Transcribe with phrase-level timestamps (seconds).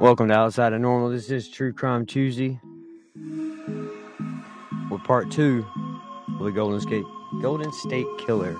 [0.00, 1.10] Welcome to Outside of Normal.
[1.10, 2.58] This is True Crime Tuesday.
[4.90, 5.66] We're part two
[6.38, 7.04] of the Golden State
[7.42, 8.54] Golden State Killer.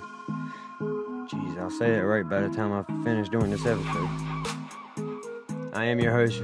[0.80, 4.08] Jeez, I'll say that right by the time I finish doing this episode.
[5.72, 6.42] I am your host.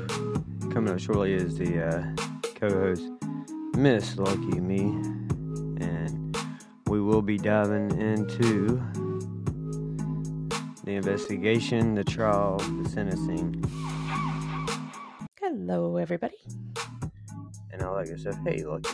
[0.71, 2.03] Coming up shortly is the uh,
[2.55, 3.05] co-host,
[3.77, 4.81] Miss Lucky Me,
[5.85, 6.37] and
[6.87, 8.83] we will be diving into
[10.87, 13.63] the investigation, the trial, the sentencing,
[15.41, 16.37] Hello, everybody.
[17.73, 18.37] and all that good stuff.
[18.47, 18.87] Hey, look.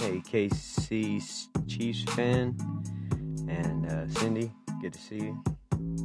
[0.00, 1.22] Hey, KC
[1.68, 2.56] Chiefs fan,
[3.48, 4.50] and uh, Cindy.
[4.80, 5.44] Good to see you.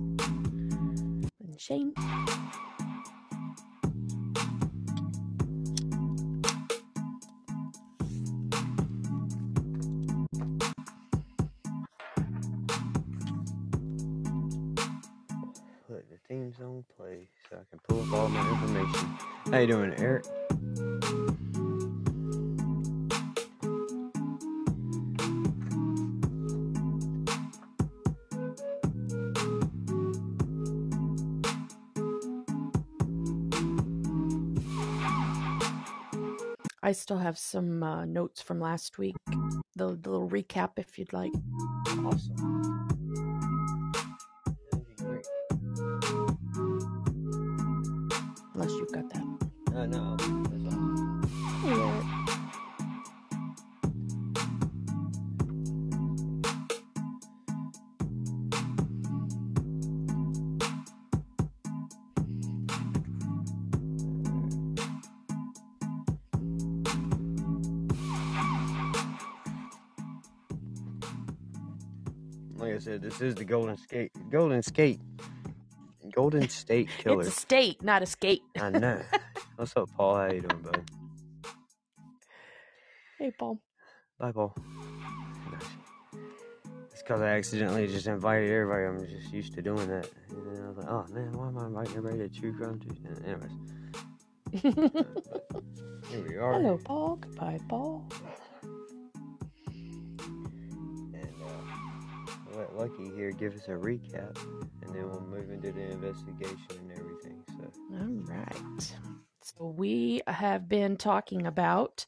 [0.10, 1.94] And Shane.
[18.62, 19.18] Information.
[19.52, 20.26] How you doing, Eric?
[36.82, 39.16] I still have some uh, notes from last week.
[39.76, 41.32] The, the little recap, if you'd like.
[41.88, 42.99] Awesome.
[49.90, 52.04] No, that's all.
[72.58, 75.00] Like I said, this is the Golden Skate, Golden Skate,
[76.14, 77.22] Golden State Killer.
[77.22, 78.44] It's a state, not a skate.
[78.60, 79.02] I know.
[79.60, 80.16] What's up, Paul?
[80.16, 80.80] How you doing, buddy?
[83.18, 83.60] Hey, Paul.
[84.18, 84.56] Bye, Paul.
[86.94, 88.86] It's because I accidentally just invited everybody.
[88.86, 90.10] I'm just used to doing that.
[90.30, 92.80] And then I was like, oh man, why am I inviting everybody to True Crime
[92.80, 93.10] Tuesday?
[93.26, 93.52] Anyways,
[96.10, 96.54] here we are.
[96.54, 97.18] Hello, Paul.
[97.18, 98.10] Goodbye, Paul.
[101.14, 104.38] And uh, let Lucky here give us a recap,
[104.84, 107.44] and then we'll move into the investigation and everything.
[107.58, 107.70] So,
[108.00, 108.96] All right.
[109.42, 112.06] So we have been talking about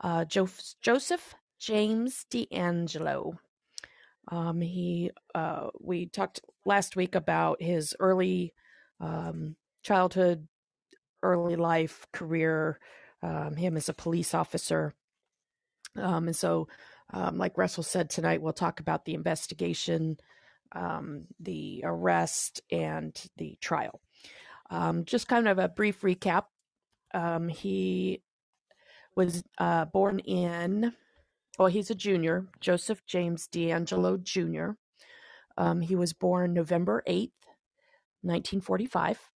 [0.00, 0.48] uh, jo-
[0.82, 3.38] Joseph James DeAngelo.
[4.28, 8.54] Um, he, uh, we talked last week about his early
[9.00, 10.48] um, childhood,
[11.22, 12.80] early life career,
[13.22, 14.94] um, him as a police officer.
[15.96, 16.68] Um, and so,
[17.12, 20.18] um, like Russell said tonight, we'll talk about the investigation,
[20.72, 24.00] um, the arrest, and the trial.
[25.04, 26.44] Just kind of a brief recap.
[27.14, 28.22] Um, he
[29.16, 30.92] was uh, born in,
[31.58, 34.72] well, he's a junior, Joseph James DeAngelo Jr.
[35.56, 37.30] Um, he was born November 8th,
[38.22, 39.30] 1945,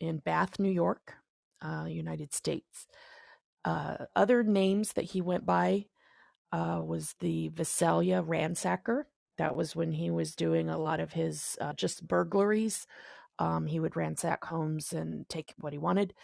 [0.00, 1.14] in Bath, New York,
[1.62, 2.86] uh, United States.
[3.64, 5.86] Uh, other names that he went by
[6.52, 9.04] uh, was the Visalia Ransacker.
[9.38, 12.86] That was when he was doing a lot of his uh, just burglaries.
[13.38, 16.14] Um, he would ransack homes and take what he wanted.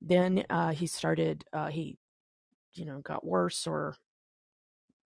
[0.00, 1.44] Then uh, he started.
[1.52, 1.98] Uh, he,
[2.74, 3.96] you know, got worse, or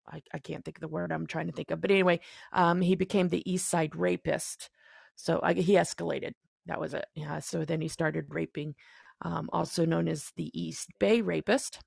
[0.08, 1.80] I, I can't think of the word I'm trying to think of.
[1.80, 2.20] But anyway,
[2.52, 4.70] um, he became the East Side rapist.
[5.14, 6.32] So I, he escalated.
[6.66, 7.06] That was it.
[7.14, 7.38] Yeah.
[7.40, 8.74] So then he started raping,
[9.22, 11.80] um, also known as the East Bay rapist.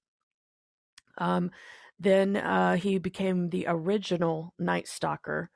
[1.17, 1.51] Um,
[1.99, 5.49] then uh, he became the original Night Stalker.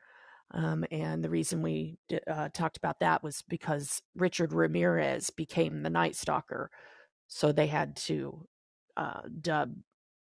[0.52, 5.90] Um, and the reason we uh, talked about that was because Richard Ramirez became the
[5.90, 6.70] Night Stalker.
[7.28, 8.48] So they had to
[8.96, 9.76] uh, dub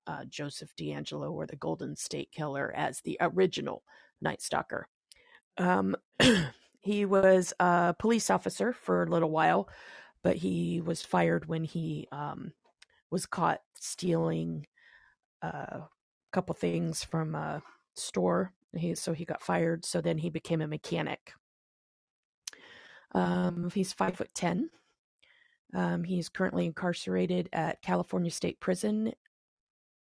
[0.08, 3.84] uh, Joseph DeAngelo or the Golden State Killer as the original
[4.22, 4.88] Night Stalker.
[5.58, 5.96] Um,
[6.82, 9.70] he was a police officer for a little while,
[10.24, 12.52] but he was fired when he um,
[13.12, 14.68] was caught stealing
[15.42, 15.82] a
[16.34, 17.62] couple things from a
[17.96, 18.54] store.
[18.76, 19.86] He so he got fired.
[19.86, 21.34] So then he became a mechanic.
[23.14, 24.70] Um, he's five foot ten.
[25.76, 29.14] Um, he's currently incarcerated at California State Prison,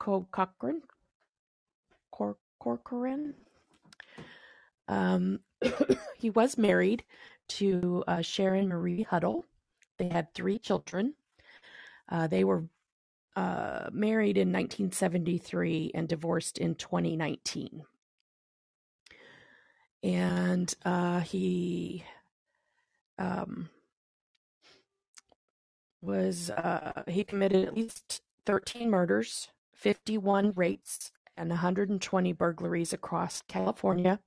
[0.00, 0.82] Co- Cochran,
[2.12, 3.35] Cor- Corcoran.
[4.88, 5.41] Um,
[6.19, 7.05] he was married
[7.49, 9.47] to uh, Sharon Marie Huddle.
[9.99, 11.14] They had three children.
[12.11, 12.64] Uh, they were
[13.37, 17.85] uh, married in 1973 and divorced in 2019.
[20.03, 22.05] and uh, he
[23.19, 23.69] um,
[26.06, 34.20] was uh, he committed at least 13 murders, 51 rapes, and 120 burglaries across California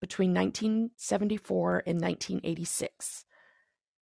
[0.00, 3.24] between 1974 and 1986.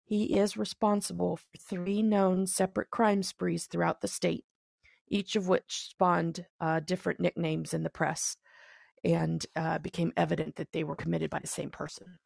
[0.03, 4.43] He is responsible for three known separate crime sprees throughout the state,
[5.07, 8.37] each of which spawned uh, different nicknames in the press
[9.03, 12.17] and uh, became evident that they were committed by the same person.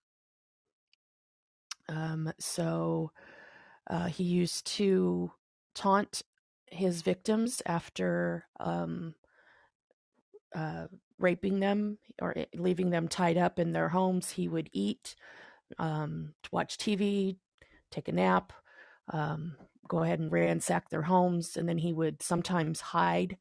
[1.87, 3.11] Um, so
[3.89, 5.31] uh, he used to
[5.75, 6.21] taunt
[6.71, 9.15] his victims after um,
[10.55, 10.87] uh,
[11.17, 14.31] raping them or leaving them tied up in their homes.
[14.31, 15.15] He would eat,
[15.77, 17.37] um, watch TV,
[17.91, 18.53] take a nap,
[19.11, 19.55] um,
[19.87, 23.37] go ahead and ransack their homes, and then he would sometimes hide.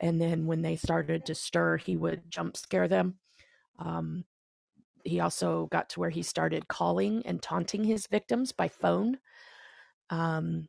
[0.00, 3.14] And then when they started to stir, he would jump scare them.
[3.78, 4.24] Um,
[5.04, 9.18] he also got to where he started calling and taunting his victims by phone.
[10.12, 10.68] Um,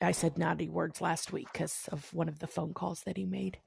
[0.00, 3.26] I said naughty words last week because of one of the phone calls that he
[3.26, 3.58] made.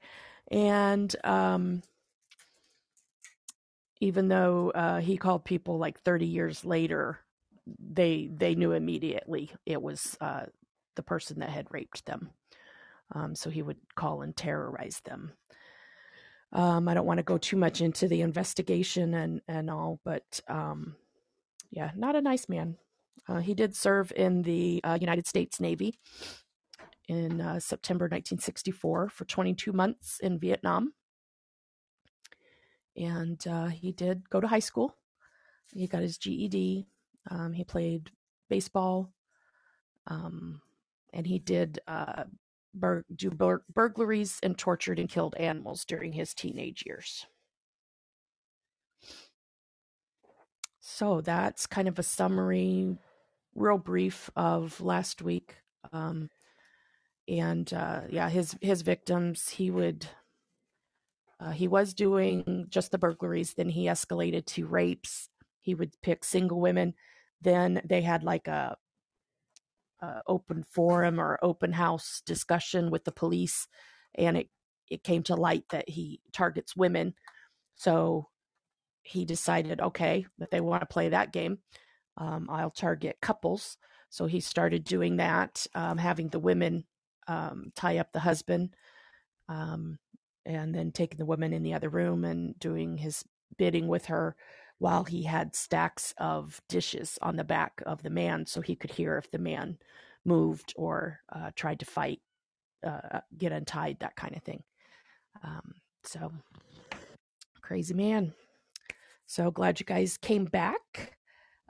[0.50, 1.82] And um,
[4.00, 7.20] even though uh, he called people like 30 years later,
[7.80, 10.46] they they knew immediately it was uh,
[10.96, 12.30] the person that had raped them.
[13.12, 15.32] Um, so he would call and terrorize them.
[16.52, 20.40] Um, I don't want to go too much into the investigation and and all, but
[20.48, 20.96] um,
[21.70, 22.76] yeah, not a nice man.
[23.28, 25.98] Uh, he did serve in the uh, United States Navy
[27.08, 30.92] in uh, September 1964 for 22 months in Vietnam.
[32.96, 34.94] And uh, he did go to high school.
[35.72, 36.86] He got his GED.
[37.30, 38.10] Um, he played
[38.48, 39.12] baseball.
[40.06, 40.62] Um,
[41.12, 42.24] and he did uh,
[42.74, 47.26] bur- do bur- burglaries and tortured and killed animals during his teenage years.
[50.80, 52.96] So that's kind of a summary,
[53.56, 55.56] real brief of last week.
[55.92, 56.30] Um,
[57.28, 60.06] and uh, yeah, his his victims, he would.
[61.38, 63.54] Uh, he was doing just the burglaries.
[63.54, 65.28] Then he escalated to rapes.
[65.60, 66.94] He would pick single women.
[67.42, 68.76] Then they had like a,
[70.00, 73.68] a open forum or open house discussion with the police,
[74.14, 74.48] and it
[74.88, 77.14] it came to light that he targets women.
[77.74, 78.28] So
[79.02, 81.58] he decided, okay, that they want to play that game,
[82.16, 83.76] um, I'll target couples.
[84.10, 86.84] So he started doing that, um, having the women
[87.28, 88.74] um, tie up the husband,
[89.48, 89.98] um,
[90.44, 93.24] and then taking the woman in the other room and doing his
[93.58, 94.36] bidding with her
[94.78, 98.90] while he had stacks of dishes on the back of the man so he could
[98.90, 99.78] hear if the man
[100.24, 102.20] moved or uh, tried to fight,
[102.86, 104.62] uh, get untied, that kind of thing.
[105.42, 106.30] Um, so,
[107.60, 108.32] crazy man.
[109.26, 111.15] So glad you guys came back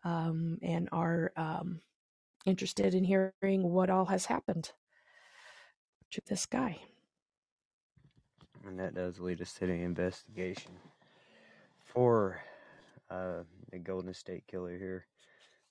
[0.06, 1.80] um, and are um,
[2.46, 4.70] interested in hearing what all has happened
[6.12, 6.78] to this guy.
[8.64, 10.70] And that does lead us to the investigation
[11.84, 12.40] for
[13.10, 15.06] uh, the Golden State Killer here,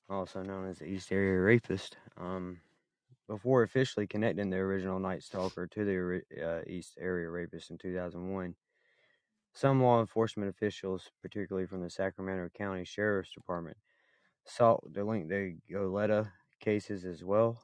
[0.10, 1.96] also known as the East Area Rapist.
[2.20, 2.60] Um,
[3.27, 8.54] before officially connecting the original Night Stalker to the uh, East Area Rapist in 2001,
[9.54, 13.77] some law enforcement officials, particularly from the Sacramento County Sheriff's Department,
[14.46, 17.60] sought to link the Goleta cases as well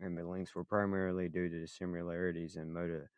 [0.00, 3.08] and the links were primarily due to the similarities in modus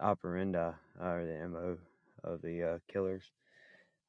[0.00, 1.78] operandi, or the MO,
[2.22, 3.30] of the uh, killers.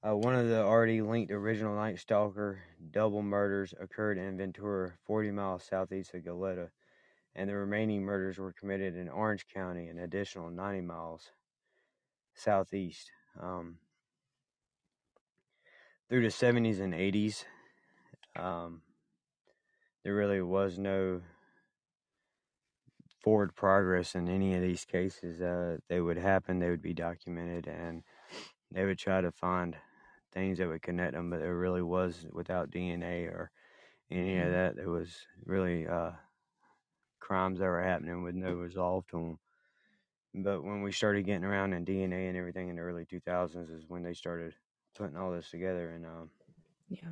[0.05, 2.60] Uh, one of the already linked original Night Stalker
[2.91, 6.70] double murders occurred in Ventura, 40 miles southeast of Goleta,
[7.36, 11.31] and the remaining murders were committed in Orange County, an additional 90 miles
[12.34, 13.12] southeast.
[13.39, 13.77] Um,
[16.10, 17.46] through the 70s and 80s,
[18.35, 18.81] um,
[20.03, 21.21] there really was no
[23.21, 27.67] forward progress in any of these cases, uh, they would happen, they would be documented,
[27.67, 28.03] and
[28.71, 29.75] they would try to find
[30.33, 33.51] things that would connect them, but there really was without DNA or
[34.09, 34.53] any of mm-hmm.
[34.53, 34.75] that.
[34.75, 35.09] There was
[35.45, 36.11] really uh,
[37.19, 39.39] crimes that were happening with no resolve to them.
[40.33, 43.83] But when we started getting around in DNA and everything in the early 2000s is
[43.88, 44.53] when they started
[44.97, 45.89] putting all this together.
[45.91, 46.29] And um,
[46.89, 47.09] yeah,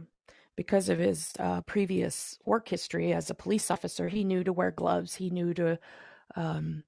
[0.59, 4.71] because of his uh, previous work history as a police officer, he knew to wear
[4.71, 5.15] gloves.
[5.15, 5.79] He knew to,
[6.35, 6.83] um,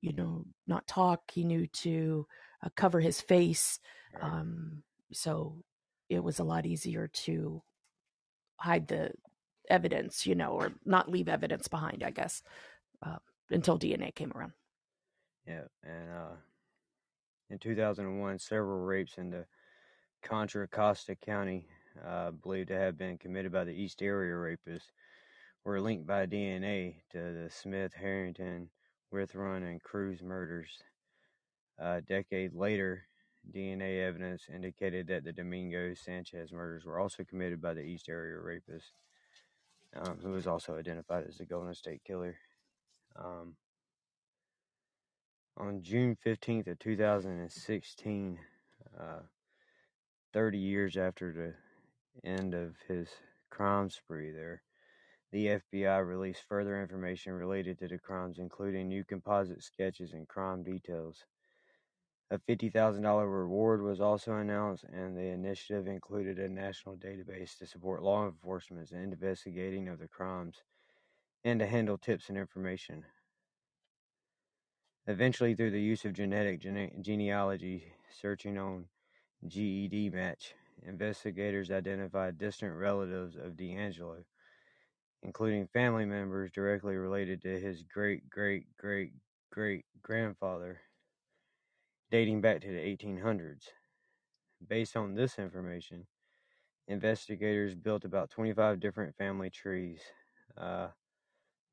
[0.00, 1.32] you know, not talk.
[1.32, 2.28] He knew to
[2.64, 3.80] uh, cover his face.
[4.22, 5.64] Um, so
[6.08, 7.60] it was a lot easier to
[8.58, 9.10] hide the
[9.68, 12.40] evidence, you know, or not leave evidence behind, I guess,
[13.04, 13.18] uh,
[13.50, 14.52] until DNA came around.
[15.44, 16.36] Yeah, and uh,
[17.50, 19.44] In 2001, several rapes in the
[20.22, 21.68] Contra Costa County,
[22.04, 24.90] uh, believed to have been committed by the East Area rapists,
[25.64, 28.68] were linked by DNA to the Smith, Harrington,
[29.12, 30.82] Witthuhn, and Cruz murders.
[31.78, 33.04] A decade later,
[33.54, 38.38] DNA evidence indicated that the Domingo Sanchez murders were also committed by the East Area
[38.38, 38.92] rapist,
[39.94, 42.36] um, who was also identified as the Golden State Killer.
[43.16, 43.56] Um,
[45.56, 48.38] on June 15th of 2016,
[48.98, 49.20] uh,
[50.32, 51.54] 30 years after the
[52.24, 53.08] end of his
[53.50, 54.62] crime spree there,
[55.32, 60.62] the FBI released further information related to the crimes, including new composite sketches and crime
[60.62, 61.24] details.
[62.30, 68.02] A $50,000 reward was also announced, and the initiative included a national database to support
[68.02, 70.62] law enforcement in investigating of the crimes
[71.44, 73.04] and to handle tips and information.
[75.06, 78.86] Eventually, through the use of genetic gene- genealogy, searching on
[79.46, 84.24] GEDmatch, investigators identified distant relatives of DeAngelo,
[85.22, 89.12] including family members directly related to his great great great
[89.50, 90.80] great grandfather,
[92.10, 93.68] dating back to the 1800s.
[94.68, 96.06] Based on this information,
[96.88, 100.00] investigators built about 25 different family trees.
[100.56, 100.88] Uh,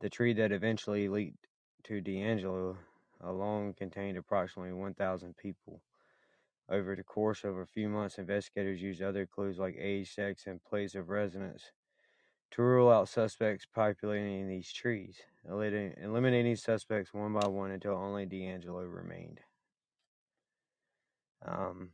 [0.01, 1.47] the tree that eventually leaked
[1.83, 2.75] to DeAngelo
[3.21, 5.81] alone contained approximately 1,000 people.
[6.69, 10.63] Over the course of a few months, investigators used other clues like age, sex, and
[10.63, 11.71] place of residence
[12.51, 15.17] to rule out suspects populating these trees,
[15.49, 19.39] eliminating suspects one by one until only DeAngelo remained.
[21.45, 21.89] Um,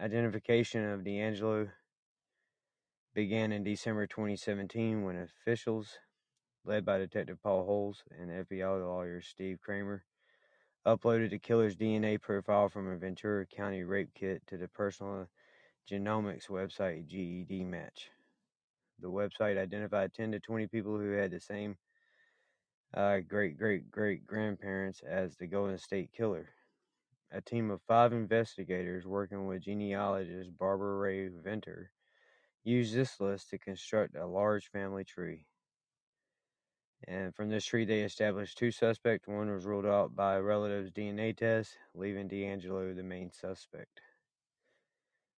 [0.00, 1.70] identification of DeAngelo
[3.12, 5.98] began in December 2017 when officials,
[6.64, 10.04] led by Detective Paul Holes and FBI lawyer Steve Kramer,
[10.86, 15.28] uploaded the killer's DNA profile from a Ventura County rape kit to the personal
[15.90, 18.08] genomics website GEDmatch.
[19.00, 21.76] The website identified 10 to 20 people who had the same
[22.94, 26.50] uh, great great great grandparents as the Golden State Killer.
[27.30, 31.90] A team of five investigators working with genealogist Barbara Rae-Venter
[32.64, 35.46] used this list to construct a large family tree.
[37.08, 39.26] And from this tree, they established two suspects.
[39.26, 44.00] One was ruled out by a relative's DNA test, leaving DeAngelo the main suspect.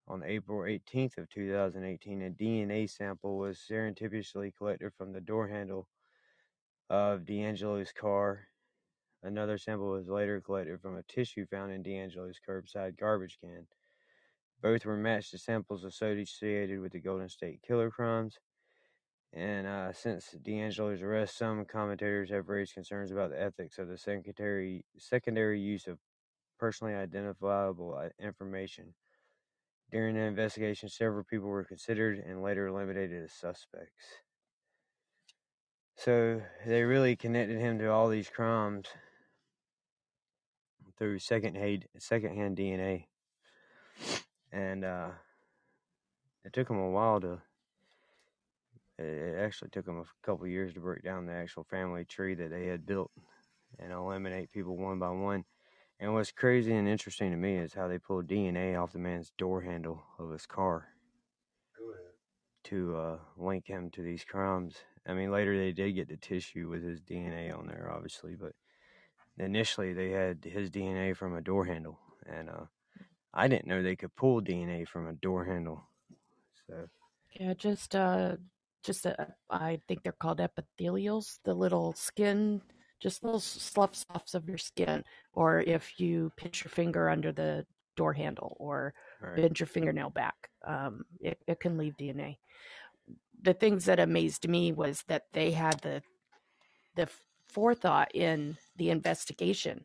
[0.07, 5.89] On April 18th of 2018, a DNA sample was serendipitously collected from the door handle
[6.91, 8.49] of DeAngelo's car.
[9.23, 13.67] Another sample was later collected from a tissue found in DeAngelo's curbside garbage can.
[14.61, 18.39] Both were matched to samples associated with the Golden State Killer crimes.
[19.35, 23.99] And uh, since DeAngelo's arrest, some commentators have raised concerns about the ethics of the
[23.99, 25.99] secondary secondary use of
[26.59, 28.95] personally identifiable uh, information.
[29.91, 34.05] During the investigation, several people were considered and later eliminated as suspects.
[35.97, 38.87] So they really connected him to all these crimes
[40.97, 43.07] through second-hand second-hand DNA,
[44.53, 45.11] and uh,
[46.45, 47.43] it took him a while to
[48.99, 52.51] it actually took them a couple years to break down the actual family tree that
[52.51, 53.11] they had built
[53.79, 55.45] and eliminate people one by one.
[56.01, 59.33] And what's crazy and interesting to me is how they pulled DNA off the man's
[59.39, 60.89] door handle of his car
[62.65, 64.77] to uh, link him to these crimes.
[65.07, 68.53] I mean, later they did get the tissue with his DNA on there, obviously, but
[69.39, 72.65] initially they had his DNA from a door handle, and uh,
[73.33, 75.89] I didn't know they could pull DNA from a door handle.
[76.69, 76.89] So
[77.39, 78.37] yeah, just uh,
[78.85, 82.61] just a, I think they're called epithelials, the little skin,
[83.01, 85.03] just little slough sloughs of your skin.
[85.33, 89.37] Or if you pinch your finger under the door handle or right.
[89.37, 92.37] bend your fingernail back, um, it, it can leave DNA.
[93.43, 96.03] The things that amazed me was that they had the
[96.97, 97.09] the
[97.49, 99.85] forethought in the investigation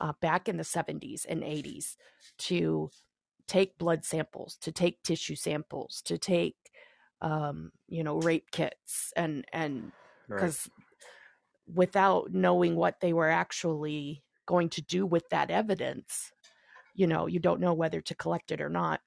[0.00, 1.96] uh, back in the 70s and 80s
[2.38, 2.90] to
[3.46, 6.56] take blood samples, to take tissue samples, to take
[7.22, 9.92] um, you know, rape kits and and
[10.28, 11.76] because right.
[11.76, 16.32] without knowing what they were actually going to do with that evidence,
[16.94, 19.00] you know, you don't know whether to collect it or not.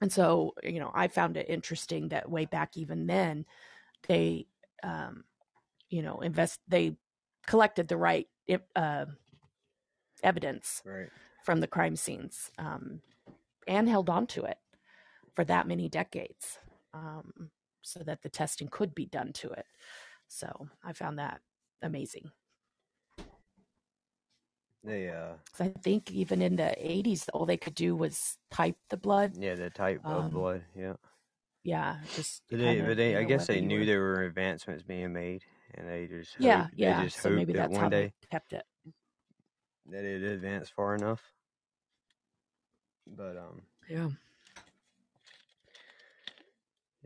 [0.00, 3.46] And so, you know, I found it interesting that way back even then,
[4.08, 4.46] they,
[4.82, 5.24] um,
[5.88, 6.96] you know, invest they
[7.46, 8.28] collected the right
[8.74, 9.06] uh,
[10.22, 11.08] evidence right.
[11.44, 13.00] from the crime scenes um,
[13.66, 14.58] and held on to it
[15.34, 16.58] for that many decades
[16.96, 17.50] um,
[17.82, 19.66] so that the testing could be done to it.
[20.28, 21.42] So I found that
[21.82, 22.32] amazing.
[24.82, 25.34] Yeah.
[25.34, 28.96] uh 'Cause I think even in the 80s, all they could do was type the
[28.96, 29.38] blood.
[29.38, 30.94] yeah, the type of Um, blood, yeah.
[31.62, 33.86] yeah, just But they, kind but they, I know, guess they knew were.
[33.86, 36.94] there were advancements being made, and they just Yeah, hoped, they yeah.
[36.94, 38.64] just So hoped maybe that that's one how day they kept it.
[39.86, 41.32] that it advanced far enough.
[43.06, 44.10] But um, Yeah.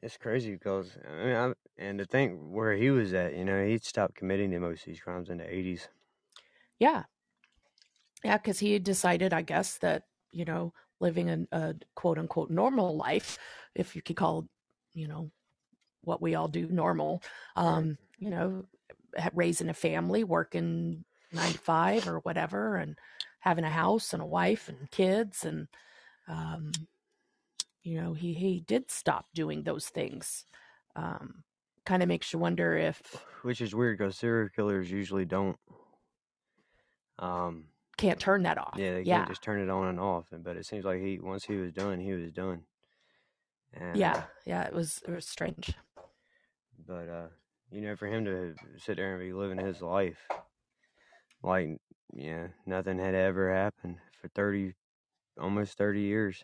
[0.03, 3.65] It's crazy because I mean, I, and to think where he was at, you know,
[3.65, 5.89] he'd stopped committing most of these crimes in the eighties.
[6.79, 7.05] Yeah.
[8.23, 12.51] Yeah, because he had decided, I guess, that, you know, living a, a quote unquote
[12.51, 13.39] normal life,
[13.75, 14.47] if you could call,
[14.93, 15.31] you know,
[16.03, 17.23] what we all do normal,
[17.57, 18.65] um, you know,
[19.35, 22.99] raising a family, working nine to five or whatever, and
[23.39, 25.45] having a house and a wife and kids.
[25.45, 25.69] And,
[26.29, 26.73] um,
[27.83, 30.45] you know, he, he did stop doing those things.
[30.97, 31.45] Um,
[31.87, 33.01] kind of makes you wonder if
[33.43, 35.57] Which is weird because serial killers usually don't.
[37.19, 37.65] Um,
[37.97, 38.75] can't turn that off.
[38.77, 39.25] yeah, they can't Yeah.
[39.27, 40.33] just turn it on and off.
[40.33, 42.65] and- But it seems like he once he was done, he was done.
[43.75, 44.25] And Yeah.
[44.47, 44.63] Yeah.
[44.65, 45.75] It was, it was strange.
[46.87, 47.29] but uh,
[47.71, 50.27] you know, for him to sit there and be living his life
[51.43, 51.79] like
[52.13, 54.75] yeah, nothing had ever happened for thirty,
[55.39, 56.43] almost thirty years.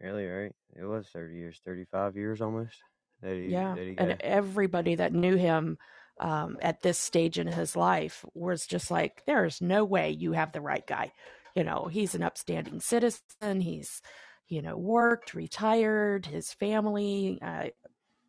[0.00, 0.52] Really, right?
[0.76, 2.76] It was thirty years, thirty-five years almost.
[3.22, 5.78] That he, Yeah, that he and everybody that knew him
[6.20, 10.52] um, at this stage in his life was just like, "There's no way you have
[10.52, 11.12] the right guy."
[11.56, 13.60] You know, he's an upstanding citizen.
[13.60, 14.00] He's,
[14.46, 17.38] you know, worked, retired, his family.
[17.42, 17.72] I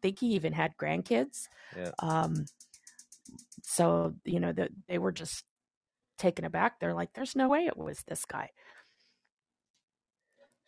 [0.02, 1.48] think he even had grandkids.
[1.78, 1.92] Yeah.
[2.00, 2.46] Um,
[3.64, 5.44] so you know that they were just
[6.18, 6.80] taken aback.
[6.80, 8.50] They're like, "There's no way it was this guy."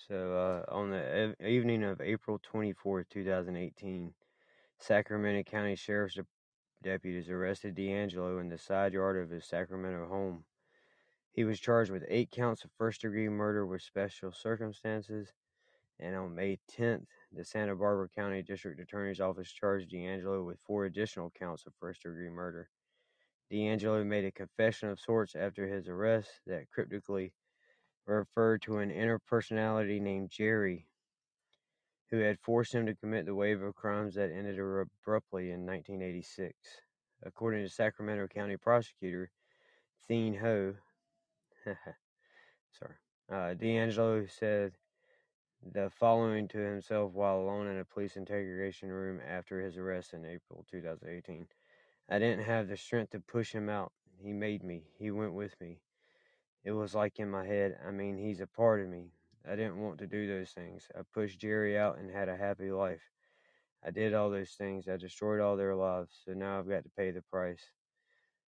[0.08, 4.14] So uh, on the ev- evening of April twenty-fourth, two thousand eighteen,
[4.80, 6.26] Sacramento County Sheriff's Dep-
[6.82, 10.44] deputies arrested DeAngelo in the side yard of his Sacramento home.
[11.32, 15.32] He was charged with eight counts of first-degree murder with special circumstances,
[16.00, 20.86] and on May 10th, the Santa Barbara County District Attorney's Office charged DeAngelo with four
[20.86, 22.70] additional counts of first-degree murder.
[23.52, 27.34] DeAngelo made a confession of sorts after his arrest that cryptically
[28.06, 30.88] referred to an inner personality named Jerry,
[32.10, 36.54] who had forced him to commit the wave of crimes that ended abruptly in 1986.
[37.24, 39.32] According to Sacramento County Prosecutor
[40.08, 40.74] Thien Ho,
[41.66, 42.96] sorry,
[43.32, 44.74] uh, DeAngelo said
[45.74, 50.26] the following to himself while alone in a police interrogation room after his arrest in
[50.26, 51.46] April 2018.
[52.10, 53.92] I didn't have the strength to push him out.
[54.18, 54.84] He made me.
[54.98, 55.80] He went with me.
[56.64, 57.78] It was like in my head.
[57.86, 59.12] I mean, he's a part of me.
[59.48, 60.88] I didn't want to do those things.
[60.96, 63.02] I pushed Jerry out and had a happy life.
[63.84, 64.88] I did all those things.
[64.88, 66.22] I destroyed all their lives.
[66.24, 67.64] So now I've got to pay the price.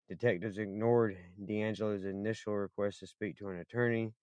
[0.08, 4.14] Detectives ignored DeAngelo's initial request to speak to an attorney,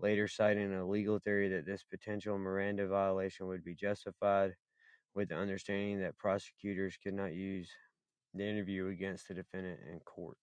[0.00, 4.54] later citing a legal theory that this potential Miranda violation would be justified,
[5.14, 7.70] with the understanding that prosecutors could not use
[8.34, 10.38] the interview against the defendant in court.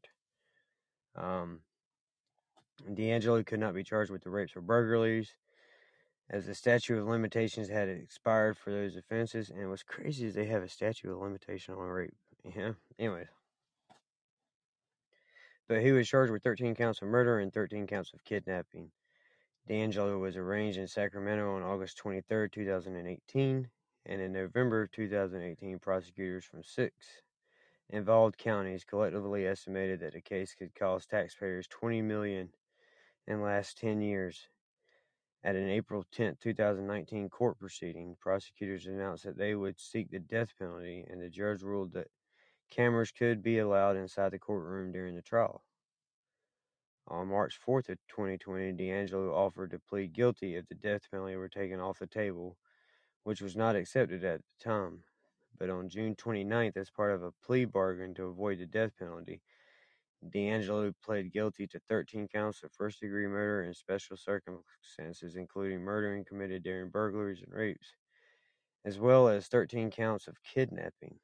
[1.15, 1.61] Um,
[2.85, 5.35] DeAngelo could not be charged with the rapes or burglaries,
[6.29, 9.49] as the statute of limitations had expired for those offenses.
[9.49, 12.15] And what's crazy is they have a statute of limitation on rape.
[12.43, 12.73] Yeah.
[12.99, 13.27] Anyways.
[15.67, 18.91] But he was charged with 13 counts of murder and 13 counts of kidnapping.
[19.69, 23.69] DeAngelo was arraigned in Sacramento on August 23, 2018,
[24.05, 27.21] and in November 2018, prosecutors from six
[27.89, 32.49] involved counties collectively estimated that the case could cost taxpayers 20 million
[33.27, 34.47] the last 10 years.
[35.43, 40.53] At an April 10, 2019 court proceeding, prosecutors announced that they would seek the death
[40.57, 42.07] penalty, and the judge ruled that
[42.69, 45.63] cameras could be allowed inside the courtroom during the trial.
[47.07, 51.47] On March 4th of 2020, DeAngelo offered to plead guilty if the death penalty were
[51.47, 52.57] taken off the table,
[53.23, 55.03] which was not accepted at the time.
[55.57, 59.41] But on June 29th, as part of a plea bargain to avoid the death penalty,
[60.25, 66.25] DeAngelo pled guilty to 13 counts of first degree murder in special circumstances, including murdering
[66.25, 67.95] committed during burglaries and rapes,
[68.83, 71.19] as well as 13 counts of kidnapping.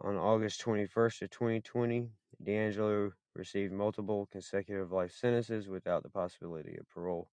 [0.00, 2.10] On August 21st of 2020,
[2.44, 7.30] DeAngelo received multiple consecutive life sentences without the possibility of parole.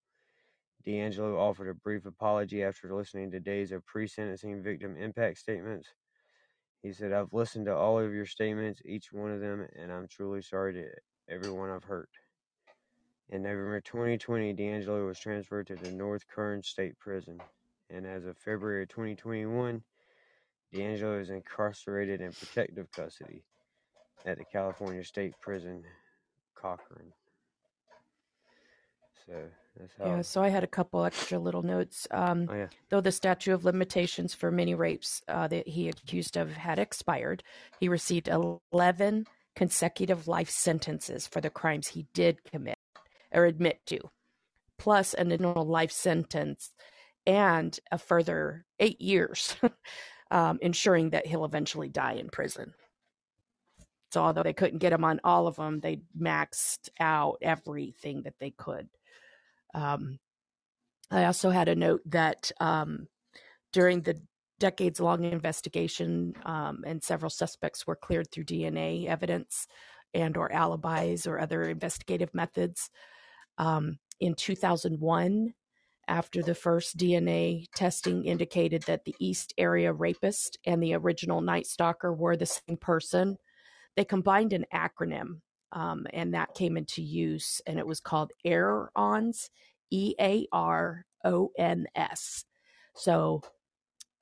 [0.86, 5.89] DeAngelo offered a brief apology after listening to days of pre sentencing victim impact statements.
[6.83, 10.05] He said, I've listened to all of your statements, each one of them, and I'm
[10.05, 10.89] truly sorry to
[11.29, 12.09] everyone I've hurt.
[13.29, 17.39] In November 2020, DeAngelo was transferred to the North Kern State Prison,
[17.89, 19.81] and as of February 2021,
[20.73, 23.43] DeAngelo is incarcerated in protective custody
[24.25, 25.83] at the California State Prison
[26.53, 27.13] Cochran.
[29.25, 29.35] So
[29.97, 30.05] how.
[30.05, 32.07] Yeah, so I had a couple extra little notes.
[32.12, 32.67] Um, Oh yeah.
[32.89, 37.43] though the statute of limitations for many rapes uh, that he accused of had expired,
[37.79, 42.77] he received 11 consecutive life sentences for the crimes he did commit
[43.31, 43.99] or admit to,
[44.77, 46.71] plus an additional life sentence
[47.25, 49.55] and a further eight years,
[50.31, 52.73] um, ensuring that he'll eventually die in prison.
[54.12, 58.36] So, although they couldn't get him on all of them, they maxed out everything that
[58.39, 58.88] they could.
[59.73, 60.19] Um,
[61.12, 63.07] I also had a note that um,
[63.71, 64.19] during the
[64.59, 69.67] decades long investigation um, and several suspects were cleared through DNA evidence
[70.13, 72.89] and or alibis or other investigative methods.
[73.57, 75.53] Um, in 2001,
[76.07, 81.65] after the first DNA testing indicated that the East Area rapist and the original Night
[81.65, 83.38] Stalker were the same person,
[83.95, 85.41] they combined an acronym
[85.73, 89.49] um, and that came into use and it was called EAR-ONS,
[89.91, 92.45] E A R O N S.
[92.95, 93.41] So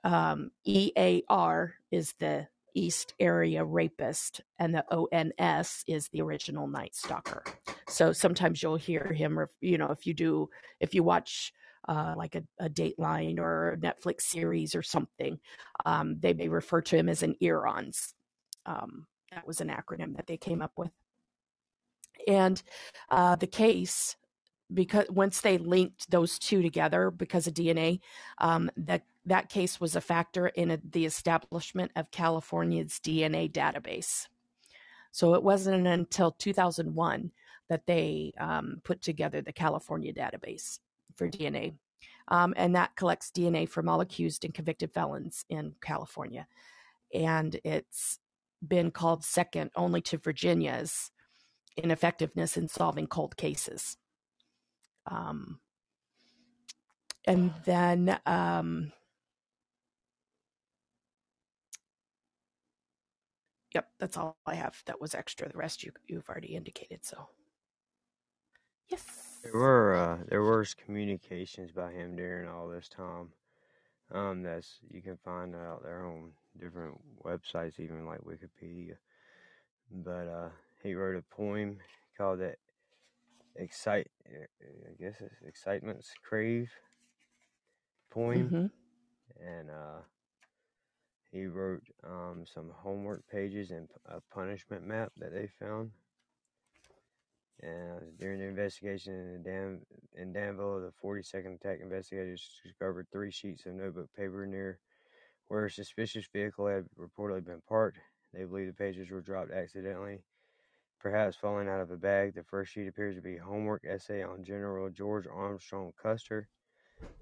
[0.04, 7.44] um, EAR is the East Area Rapist, and the ONS is the original Night Stalker.
[7.90, 11.52] So sometimes you'll hear him, you know, if you do, if you watch
[11.90, 15.40] uh, like a, a Dateline or a Netflix series or something,
[15.86, 18.14] um, they may refer to him as an EAR-ONS.
[18.66, 20.92] Um, that was an acronym that they came up with.
[22.28, 22.62] And
[23.10, 24.16] uh, the case
[24.74, 28.00] because once they linked those two together because of DNA,
[28.38, 34.28] um, that that case was a factor in a, the establishment of California's DNA database.
[35.12, 37.32] So it wasn't until 2001
[37.70, 40.80] that they um, put together the California database
[41.16, 41.74] for DNA,
[42.30, 46.48] um, and that collects DNA from all accused and convicted felons in California,
[47.14, 48.20] and it's
[48.66, 51.12] been called second only to Virginia's
[51.78, 53.98] ineffectiveness in solving cold cases.
[55.08, 55.60] Um,
[57.26, 58.92] and then um,
[63.74, 64.82] yep, that's all I have.
[64.88, 65.50] That was extra.
[65.50, 67.06] The rest you you've already indicated.
[67.06, 67.30] So
[68.90, 69.04] yes,
[69.44, 73.30] There were uh, there was communications by him during all this time.
[74.12, 78.96] Um, that's you can find out there on different websites, even like Wikipedia.
[79.92, 80.50] But uh,
[80.84, 81.80] he wrote a poem
[82.18, 82.60] called "It
[83.56, 86.72] Excite." I guess it's "Excitement's Crave"
[88.12, 88.68] poem, hmm
[89.40, 90.02] and uh,
[91.32, 95.92] he wrote um, some homework pages and a punishment map that they found.
[97.62, 103.66] And during the investigation in, Dan- in Danville, the 42nd attack investigators discovered three sheets
[103.66, 104.80] of notebook paper near
[105.48, 108.00] where a suspicious vehicle had reportedly been parked.
[108.34, 110.24] They believe the pages were dropped accidentally,
[111.02, 112.36] perhaps falling out of a bag.
[112.36, 116.48] The first sheet appears to be a homework essay on General George Armstrong Custer.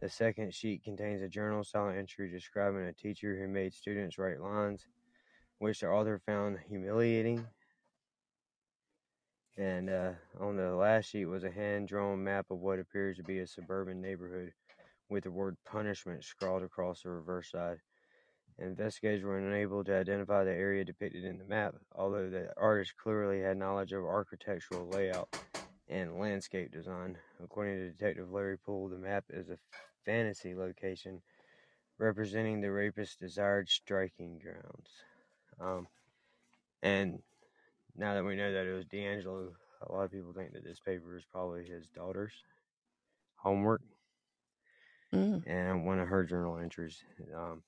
[0.02, 4.42] The second sheet contains a journal style entry describing a teacher who made students write
[4.42, 4.86] lines,
[5.60, 7.46] which the author found humiliating.
[9.58, 13.24] And uh, on the last sheet was a hand drawn map of what appears to
[13.24, 14.52] be a suburban neighborhood
[15.10, 17.80] with the word punishment scrawled across the reverse side.
[18.62, 23.42] Investigators were unable to identify the area depicted in the map, although the artist clearly
[23.42, 25.30] had knowledge of architectural layout
[25.88, 27.18] and landscape design.
[27.42, 29.58] According to Detective Larry Pool, the map is a
[30.06, 31.22] fantasy location
[31.98, 34.90] representing the rapist's desired striking grounds.
[35.60, 35.88] Um,
[36.84, 37.20] and
[37.96, 39.52] now that we know that it was DeAngelo,
[39.88, 42.34] a lot of people think that this paper is probably his daughter's
[43.36, 43.82] homework
[45.14, 47.02] mm and one of her journal entries.
[47.36, 47.64] Um,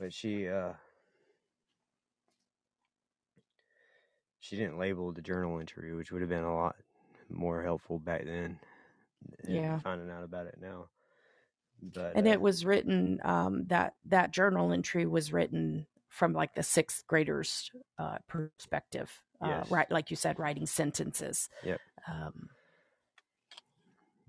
[0.00, 0.72] but she uh,
[4.40, 6.74] she didn't label the journal entry, which would have been a lot
[7.28, 8.58] more helpful back then.
[9.46, 9.78] yeah.
[9.80, 10.86] finding out about it now.
[11.82, 16.54] But And uh, it was written um, that that journal entry was written from like
[16.54, 19.90] the sixth graders' uh, perspective, uh, yes, right?
[19.90, 21.48] Like you said, writing sentences.
[21.62, 22.48] yep, Um,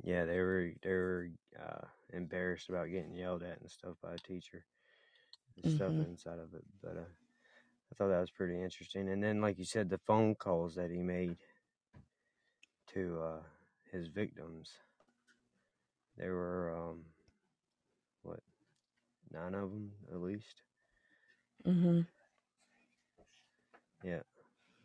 [0.03, 4.17] yeah, they were they were uh, embarrassed about getting yelled at and stuff by a
[4.17, 4.65] teacher
[5.57, 6.63] and stuff inside of it.
[6.81, 7.11] But uh,
[7.91, 9.09] I thought that was pretty interesting.
[9.09, 11.35] And then, like you said, the phone calls that he made
[12.93, 13.43] to uh,
[13.91, 14.71] his victims,
[16.17, 17.05] there were um,
[18.23, 18.39] what
[19.31, 20.61] nine of them at least.
[21.65, 22.01] Mm-hmm.
[24.03, 24.21] Yeah,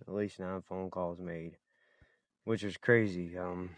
[0.06, 1.56] at least nine phone calls made,
[2.44, 3.36] which was crazy.
[3.36, 3.70] Um,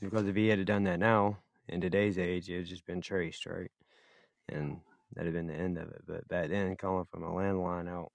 [0.00, 3.70] because if he had done that now in today's age, it'd just been traced, right?
[4.48, 4.80] And
[5.14, 6.02] that'd have been the end of it.
[6.06, 8.12] But back then, calling from a landline out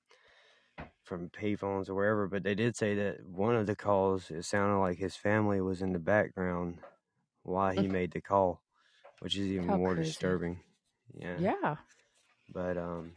[1.03, 4.79] from payphones or wherever, but they did say that one of the calls it sounded
[4.79, 6.79] like his family was in the background
[7.43, 8.61] while he made the call,
[9.19, 10.05] which is even How more crazy.
[10.05, 10.61] disturbing.
[11.13, 11.39] Yeah.
[11.39, 11.75] Yeah.
[12.53, 13.13] But um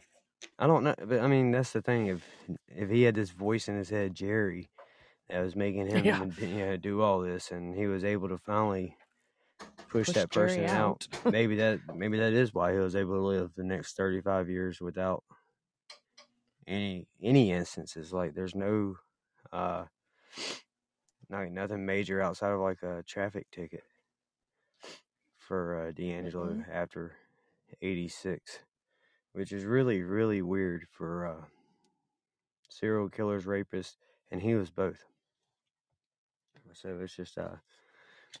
[0.59, 2.23] I don't know but I mean that's the thing if
[2.67, 4.69] if he had this voice in his head, Jerry,
[5.29, 6.25] that was making him Yeah.
[6.39, 8.97] you know, do all this and he was able to finally
[10.03, 11.07] push, that person out.
[11.13, 11.25] out.
[11.31, 14.81] maybe that maybe that is why he was able to live the next 35 years
[14.81, 15.23] without
[16.67, 18.95] any any instances like there's no
[19.53, 19.85] uh
[21.29, 23.83] not nothing major outside of like a traffic ticket
[25.37, 26.69] for uh, DeAngelo Mhm.
[26.69, 27.15] after
[27.81, 28.59] 86
[29.33, 31.45] which is really really weird for uh
[32.69, 33.97] serial killers rapists
[34.31, 35.03] and he was both
[36.73, 37.55] so it's just uh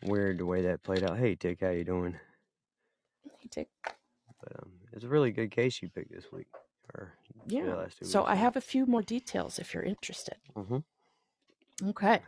[0.03, 2.17] weird the way that played out hey Tick how you doing
[3.39, 3.67] Hey, did-
[4.41, 6.47] but um it's a really good case you picked this week
[6.93, 7.13] or
[7.47, 7.87] Yeah.
[8.03, 10.37] So I have a few more details if you're interested.
[10.55, 11.89] Mm-hmm.
[11.89, 12.21] Okay.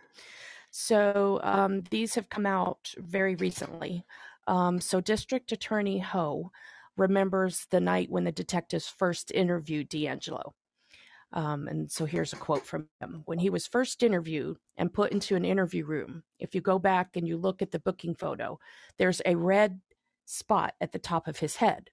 [0.71, 4.03] So um, these have come out very recently.
[4.47, 6.51] Um, so District Attorney Ho
[6.97, 10.51] remembers the night when the detectives first interviewed DeAngelo.
[11.34, 13.24] Um, and so here's a quote from him.
[13.26, 17.16] When he was first interviewed and put into an interview room, if you go back
[17.16, 18.60] and you look at the booking photo,
[18.98, 19.82] there's a red
[20.26, 21.90] spot at the top of his head.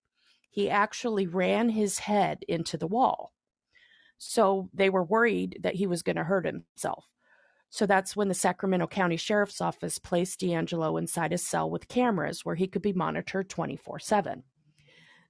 [0.50, 3.32] He actually ran his head into the wall.
[4.18, 7.06] So they were worried that he was going to hurt himself.
[7.70, 12.44] So that's when the Sacramento County Sheriff's Office placed DeAngelo inside a cell with cameras
[12.44, 14.44] where he could be monitored 24 7.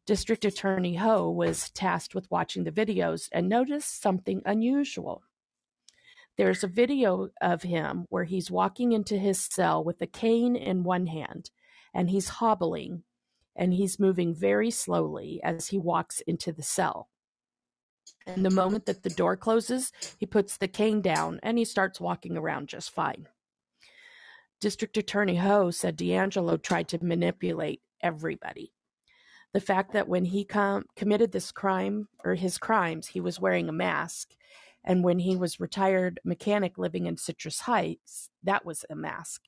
[0.07, 5.23] District Attorney Ho was tasked with watching the videos and noticed something unusual.
[6.37, 10.83] There's a video of him where he's walking into his cell with a cane in
[10.83, 11.51] one hand
[11.95, 13.05] and he's hobbling
[13.57, 17.09] and he's moving very slowly as he walks into the cell.
[18.27, 22.01] And the moment that the door closes, he puts the cane down and he starts
[22.01, 23.29] walking around just fine.
[24.61, 28.73] District Attorney Ho said DeAngelo tried to manipulate everybody.
[29.55, 33.69] The fact that when he com- committed this crime or his crimes, he was wearing
[33.69, 34.33] a mask,
[34.85, 39.43] and when he was retired mechanic living in Citrus Heights, that was a mask.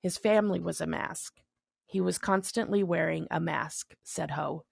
[0.00, 1.40] His family was a mask.
[1.84, 4.64] He was constantly wearing a mask, said Ho.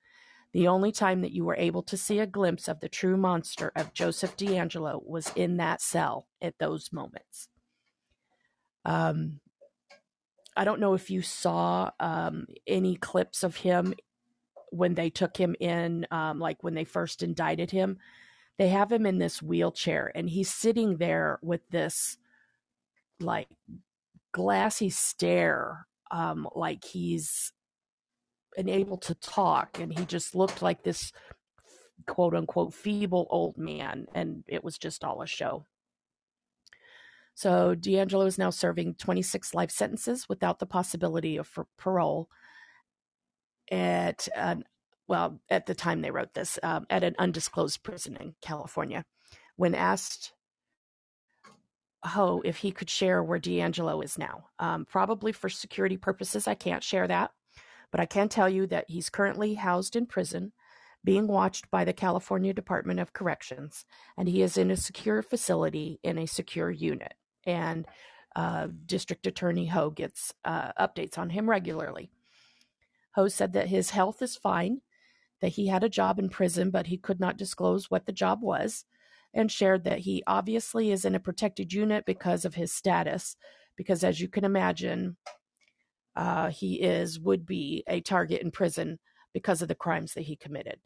[0.52, 3.72] The only time that you were able to see a glimpse of the true monster
[3.74, 7.48] of Joseph DeAngelo was in that cell at those moments.
[8.84, 9.40] Um,
[10.56, 13.94] I don't know if you saw um, any clips of him
[14.72, 17.98] when they took him in, um, like when they first indicted him.
[18.58, 22.16] They have him in this wheelchair and he's sitting there with this
[23.20, 23.48] like
[24.32, 27.52] glassy stare, um, like he's
[28.56, 31.12] unable to talk and he just looked like this
[32.06, 35.64] quote unquote feeble old man and it was just all a show
[37.34, 42.28] so d'angelo is now serving 26 life sentences without the possibility of parole
[43.70, 44.64] at an,
[45.08, 49.04] well at the time they wrote this um, at an undisclosed prison in california
[49.56, 50.32] when asked
[52.04, 56.54] ho if he could share where d'angelo is now um, probably for security purposes i
[56.54, 57.30] can't share that
[57.92, 60.52] but I can tell you that he's currently housed in prison,
[61.04, 63.84] being watched by the California Department of Corrections,
[64.16, 67.14] and he is in a secure facility in a secure unit.
[67.44, 67.86] And
[68.34, 72.10] uh, District Attorney Ho gets uh, updates on him regularly.
[73.14, 74.80] Ho said that his health is fine,
[75.40, 78.42] that he had a job in prison, but he could not disclose what the job
[78.42, 78.84] was,
[79.34, 83.36] and shared that he obviously is in a protected unit because of his status.
[83.76, 85.16] Because as you can imagine,
[86.16, 88.98] uh, he is would be a target in prison
[89.32, 90.78] because of the crimes that he committed.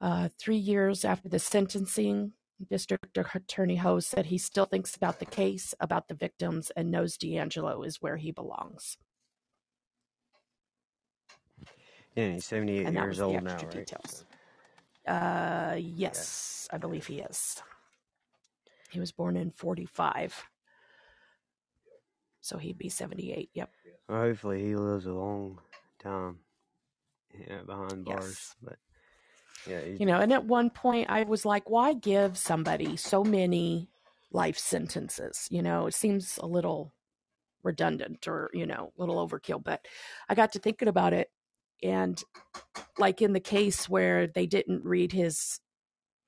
[0.00, 2.32] Uh, three years after the sentencing,
[2.70, 7.16] District Attorney Ho said he still thinks about the case, about the victims, and knows
[7.16, 8.96] DeAngelo is where he belongs.
[12.14, 13.70] Yeah, he's 78 And years old now, right?
[13.72, 14.24] details.
[15.06, 17.62] Uh, yes, I believe he is.
[18.90, 20.44] He was born in 45.
[22.40, 23.50] So he'd be 78.
[23.54, 23.70] Yep.
[24.08, 25.58] Well, hopefully he lives a long
[25.98, 26.38] time
[27.48, 28.26] yeah, behind bars.
[28.26, 28.56] Yes.
[28.62, 28.76] But
[29.68, 33.88] yeah, You know, and at one point I was like, why give somebody so many
[34.30, 35.48] life sentences?
[35.50, 36.92] You know, it seems a little
[37.62, 39.62] redundant or, you know, a little overkill.
[39.64, 39.84] But
[40.28, 41.30] I got to thinking about it.
[41.84, 42.20] And
[42.98, 45.60] like in the case where they didn't read his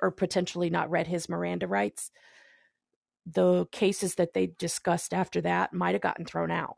[0.00, 2.10] or potentially not read his Miranda rights,
[3.24, 6.76] the cases that they discussed after that might have gotten thrown out.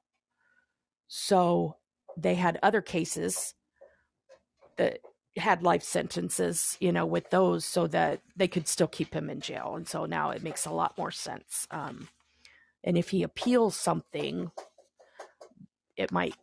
[1.09, 1.77] So
[2.17, 3.55] they had other cases
[4.77, 5.01] that
[5.37, 9.41] had life sentences, you know, with those so that they could still keep him in
[9.41, 9.75] jail.
[9.77, 11.67] And so now it makes a lot more sense.
[11.71, 12.09] Um,
[12.85, 14.51] and if he appeals something,
[15.97, 16.37] it might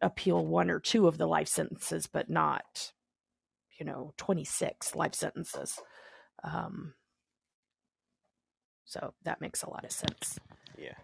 [0.00, 2.92] appeal one or two of the life sentences, but not,
[3.78, 5.82] you know, 26 life sentences.
[6.44, 6.94] Um,
[8.84, 10.38] so that makes a lot of sense.
[10.76, 10.94] Yeah.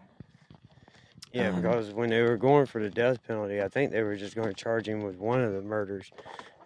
[1.31, 4.15] Yeah, Um, because when they were going for the death penalty, I think they were
[4.15, 6.11] just going to charge him with one of the murders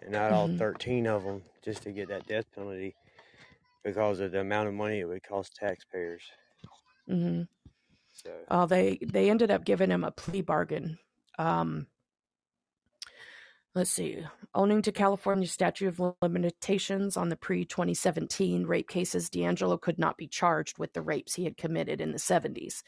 [0.02, 0.58] and not all Mhm.
[0.58, 2.96] 13 of them just to get that death penalty
[3.84, 6.24] because of the amount of money it would cost taxpayers.
[7.06, 7.42] hmm
[8.12, 10.98] So, Uh, they they ended up giving him a plea bargain.
[11.38, 11.86] Um,
[13.74, 19.80] let's see, owning to California statute of limitations on the pre 2017 rape cases, DeAngelo
[19.80, 22.82] could not be charged with the rapes he had committed in the 70s,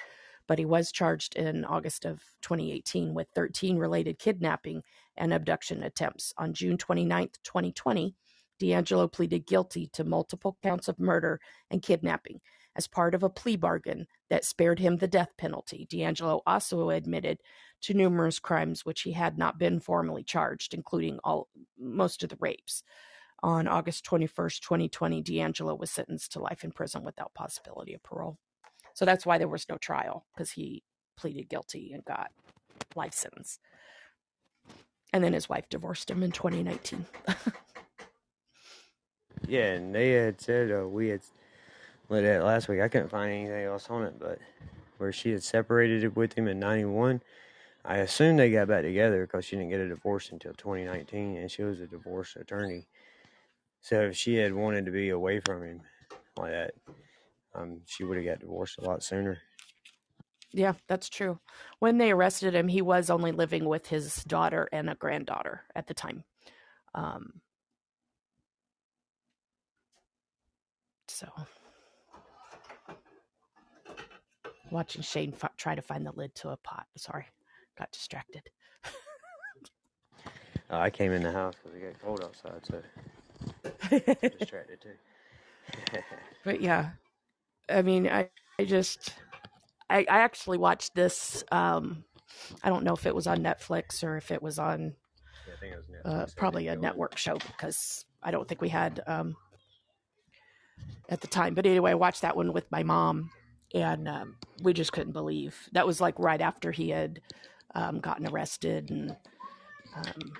[0.47, 4.83] but he was charged in August of 2018 with 13 related kidnapping
[5.16, 6.35] and abduction attempts.
[6.37, 8.14] On June 29, 2020,
[8.61, 12.40] DeAngelo pleaded guilty to multiple counts of murder and kidnapping
[12.77, 15.87] as part of a plea bargain that spared him the death penalty.
[15.91, 17.41] DeAngelo also admitted
[17.83, 22.39] to numerous crimes which he had not been formally charged, including all most of the
[22.41, 22.83] rapes.
[23.43, 28.39] On August 21st, 2020, DeAngelo was sentenced to life in prison without possibility of parole.
[28.95, 30.83] So that's why there was no trial because he
[31.17, 32.31] pleaded guilty and got
[32.97, 33.59] life sentence.
[35.13, 37.05] And then his wife divorced him in 2019.
[39.47, 41.21] yeah, and they had said uh, we had
[42.09, 42.81] let that last week.
[42.81, 44.38] I couldn't find anything else on it, but
[44.99, 47.23] where she had separated it with him in 91.
[47.85, 51.51] I assume they got back together because she didn't get a divorce until 2019, and
[51.51, 52.87] she was a divorce attorney.
[53.81, 55.83] So if she had wanted to be away from him
[56.37, 56.75] like that,
[57.55, 59.38] um, she would have got divorced a lot sooner.
[60.53, 61.40] Yeah, that's true.
[61.81, 65.88] When they arrested him, he was only living with his daughter and a granddaughter at
[65.88, 66.25] the time.
[66.95, 67.40] Um,
[71.09, 71.29] so,
[74.70, 76.87] watching Shane f- try to find the lid to a pot.
[76.96, 77.27] Sorry,
[77.79, 78.50] got distracted.
[80.70, 82.83] Uh, I came in the house because it got cold outside, so
[84.38, 84.90] distracted too.
[86.44, 86.90] but yeah,
[87.68, 89.14] I mean, I, I just,
[89.90, 91.44] I, I actually watched this.
[91.53, 92.05] Um,
[92.62, 94.94] I don't know if it was on Netflix or if it was on
[95.46, 96.05] Yeah, I think it was Netflix.
[96.05, 96.83] uh, probably a didn't go in.
[96.83, 99.37] network show because I don't think we had um,
[101.11, 101.55] at the time.
[101.55, 103.31] But anyway, I watched that one with my mom,
[103.75, 107.21] and um, we just couldn't believe that was like right after he had
[107.75, 109.17] um, gotten arrested, and
[109.97, 110.33] um,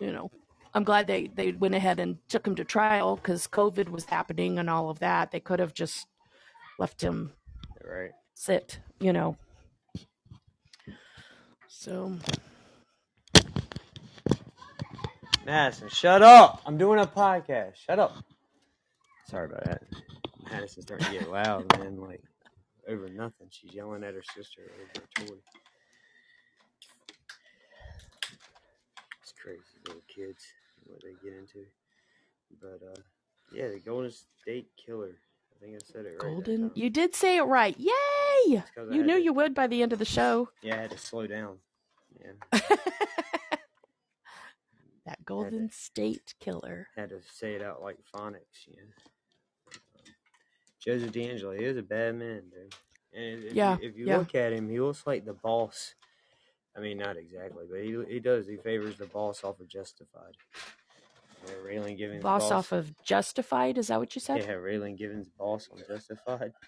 [0.00, 0.30] you know,
[0.74, 4.58] I'm glad they they went ahead and took him to trial because COVID was happening
[4.58, 5.30] and all of that.
[5.30, 6.06] They could have just
[6.78, 7.32] left him
[7.84, 8.12] Right.
[8.34, 9.36] sit, you know.
[11.68, 12.16] So
[15.46, 16.62] Madison, shut up!
[16.66, 17.76] I'm doing a podcast.
[17.76, 18.16] Shut up.
[19.28, 19.82] Sorry about that.
[20.50, 22.00] Madison's starting to get loud, man.
[22.00, 22.22] Like
[22.88, 23.48] over nothing.
[23.50, 25.36] She's yelling at her sister over a toy.
[29.22, 30.44] It's crazy little kids
[30.86, 31.66] what they get into.
[32.60, 33.00] But uh,
[33.52, 35.16] yeah, the Golden State Killer.
[35.56, 36.18] I think I said it right.
[36.20, 37.76] Golden, you did say it right.
[37.78, 38.62] Yay!
[38.90, 40.48] You knew to- you would by the end of the show.
[40.62, 41.58] Yeah, I had to slow down.
[42.18, 42.60] Yeah,
[45.06, 46.88] that Golden State Killer.
[46.96, 48.66] had to say it out like phonics.
[48.66, 48.82] You know.
[50.80, 52.74] Joseph DeAngelo, he was a bad man, dude.
[53.12, 54.18] And if Yeah, you, if you yeah.
[54.18, 55.94] look at him, he looks like the boss.
[56.76, 58.46] I mean, not exactly, but he he does.
[58.46, 60.34] He favors the boss off of Justified.
[61.46, 64.38] Yeah, Raylan Givens' Boss off of Justified, is that what you said?
[64.38, 66.52] Yeah, Raylan Givens' boss on Justified.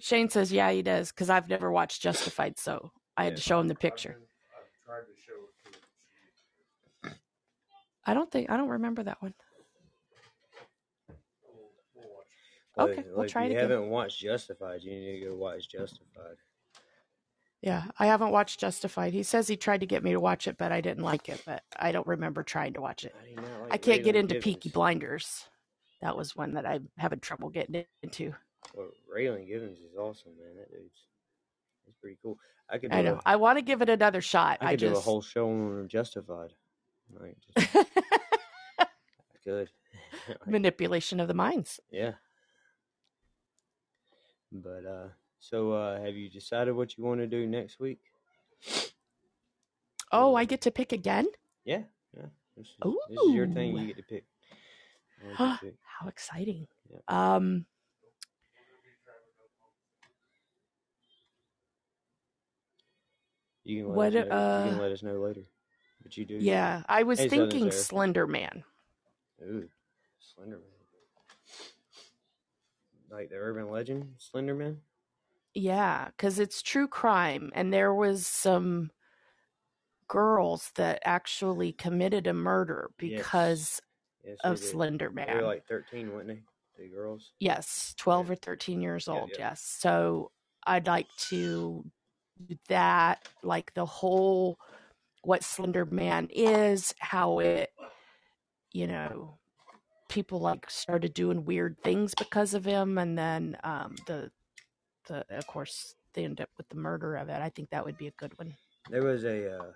[0.00, 3.36] Shane says, yeah, he does, because I've never watched Justified, so I had Yeah.
[3.36, 4.16] to show him the picture.
[8.04, 9.34] I don't think, I don't remember that one.
[12.78, 13.70] Okay, we'll like, try if it you again.
[13.70, 16.36] haven't watched Justified, you need to go watch Justified.
[17.60, 19.12] Yeah, I haven't watched Justified.
[19.12, 21.42] He says he tried to get me to watch it, but I didn't like it,
[21.46, 23.14] but I don't remember trying to watch it.
[23.36, 25.44] Do like I can't get into Peaky Blinders.
[26.00, 28.34] That was one that I'm having trouble getting into.
[28.74, 30.56] Well, Raylan Givens is awesome, man.
[30.56, 31.06] That dude's
[31.84, 32.36] he's pretty cool.
[32.68, 33.16] I could I know.
[33.16, 34.58] A, I want to give it another shot.
[34.60, 36.54] I I, could do a whole show on Justified.
[37.20, 37.76] Like, just,
[38.78, 38.86] I
[39.44, 39.68] could.
[40.28, 41.80] Like, manipulation of the minds.
[41.90, 42.12] yeah.
[44.52, 45.08] But uh,
[45.40, 47.98] so uh, have you decided what you want to do next week?
[50.12, 51.26] Oh, I get to pick again?
[51.64, 51.82] Yeah,
[52.14, 52.26] yeah.
[52.56, 52.74] This is,
[53.08, 53.74] this is your thing.
[53.76, 54.24] You get to pick.
[55.26, 55.74] Get to pick.
[55.98, 56.66] How exciting.
[56.90, 56.98] Yeah.
[57.36, 57.64] Um
[63.64, 64.20] You can let What, us know.
[64.20, 65.42] you uh, can let us know later.
[66.02, 66.34] what you do.
[66.34, 67.70] Yeah, I was Hey, thinking.
[67.70, 68.64] Slender Man.
[69.42, 69.68] Ooh,
[70.20, 70.71] Slenderman.
[73.12, 74.78] Like the urban legend, Slenderman.
[75.54, 78.90] Yeah, because it's true crime, and there was some
[80.08, 83.80] girls that actually committed a murder because
[84.24, 84.70] Yes, of they did.
[84.70, 85.36] Slender They Man.
[85.36, 86.42] were like thirteen, weren't they?
[86.78, 87.32] The girls.
[87.38, 89.30] Yes, 12 or 13 years Yeah, old.
[89.32, 89.36] yeah.
[89.40, 89.62] Yes.
[89.62, 90.30] So
[90.66, 91.84] I'd like to
[92.46, 94.58] do that, like the whole
[95.22, 97.70] what Slender Man is, how it,
[98.72, 99.38] you know,
[100.12, 104.30] people like started doing weird things because of him, and then um, the,
[105.08, 107.40] the, of course, they end up with the murder of it.
[107.40, 108.54] I think that would be a good one.
[108.90, 109.72] There was a uh,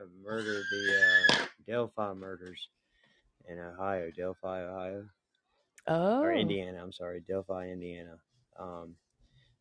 [0.00, 2.68] a murder, the uh, Delphi murders
[3.48, 5.04] in Ohio, Delphi, Ohio,
[5.86, 6.80] Oh, or Indiana.
[6.82, 8.16] I'm sorry, Delphi, Indiana.
[8.58, 8.96] Um,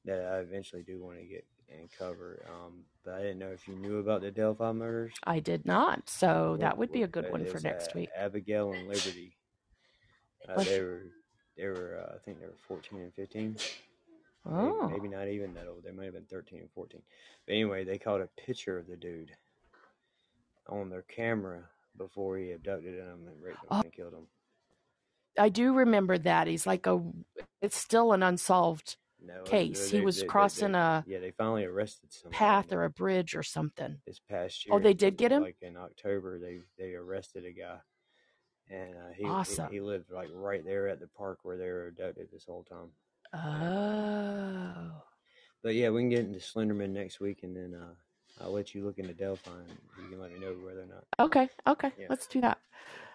[0.06, 2.46] that I eventually do want to get and cover.
[2.50, 5.14] Um, but I didn't know if you knew about the Delphi murders.
[5.24, 6.10] I did not.
[6.10, 8.10] So that would be a good uh, one for next uh, week.
[8.18, 9.37] Abigail and Liberty.
[10.48, 11.04] Uh, they were,
[11.58, 12.00] they were.
[12.10, 13.44] Uh, I think they were 14 and 15.
[13.54, 13.62] Maybe-
[14.50, 15.84] Oh, Maybe, not even that old.
[15.84, 17.02] They might have been 13 and 14.
[17.46, 19.32] But anyway, they caught a picture of the dude
[20.70, 21.64] on their camera
[21.98, 23.82] before he abducted him and raped him Oh.
[23.82, 24.28] and killed him.
[25.38, 26.48] I do remember that.
[26.48, 27.02] He's like a,
[27.62, 29.92] it's still an unsolved No, case.
[29.92, 32.86] they- He was they- they- crossing they- a Yeah, they finally arrested some path or
[32.86, 34.02] a bridge or something.
[34.06, 34.76] this past year.
[34.76, 35.44] Oh, they did get him?
[35.44, 37.80] Like in October, they they arrested a guy,
[38.70, 39.72] and uh, he, he- Awesome.
[39.72, 42.90] he lived like right there at the park where they were abducted this whole time.
[43.34, 45.02] Oh,
[45.64, 47.94] But yeah, we can get into Slenderman next week, and then uh,
[48.44, 51.04] I'll let you look into Delphi, and you can let me know whether or not.
[51.20, 51.92] okay, okay.
[52.00, 52.08] Yeah.
[52.10, 52.60] Let's do that.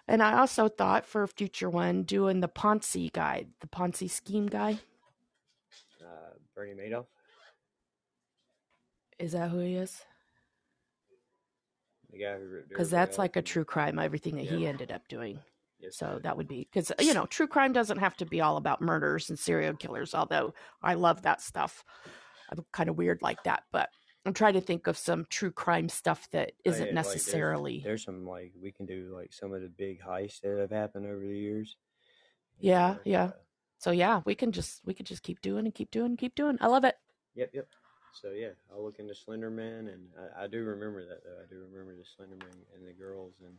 [0.07, 4.47] And I also thought for a future one, doing the Ponzi guide, the Ponzi scheme
[4.47, 4.77] guy.
[6.01, 7.05] Uh, Bernie Madoff.
[9.17, 10.03] Is that who he is?
[12.13, 15.07] The guy who ripped Because that's like a true crime, everything that he ended up
[15.07, 15.39] doing.
[15.79, 18.55] Yes, So that would be because you know true crime doesn't have to be all
[18.55, 20.15] about murders and serial killers.
[20.15, 21.83] Although I love that stuff,
[22.49, 23.63] I'm kind of weird like that.
[23.73, 23.89] But
[24.25, 27.15] I'm trying to think of some true crime stuff that Oh, yeah, isn't like, there's-
[27.15, 27.81] necessarily.
[27.83, 31.05] There's some like we can do like some of the big heists that have happened
[31.05, 31.75] over the years.
[32.59, 33.23] Yeah, yeah.
[33.25, 33.31] uh,
[33.79, 36.35] So yeah, we can just we could just keep doing and keep doing and keep
[36.35, 36.57] doing.
[36.61, 36.95] I love it.
[37.35, 37.67] Yep, yep.
[38.21, 40.07] So yeah, I'll look into Slender Man, and
[40.37, 41.41] I, I do remember that though.
[41.41, 43.53] I do remember the Slender Man and the girls, and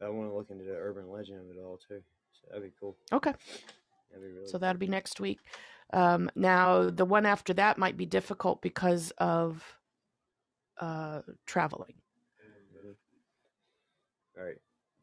[0.00, 2.02] I want to look into the urban legend of it all too.
[2.32, 2.96] So that'd be cool.
[3.12, 3.32] Okay,
[4.10, 4.46] That'd be really.
[4.48, 5.38] so that'll be next week.
[5.92, 9.64] Um, now the one after that might be difficult because of
[10.80, 11.94] uh, traveling.
[14.38, 14.56] All right,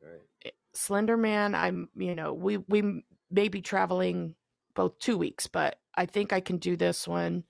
[0.04, 0.54] all right.
[0.74, 4.36] Slender Man, I'm you know we we may be traveling
[4.76, 7.44] both two weeks, but I think I can do this one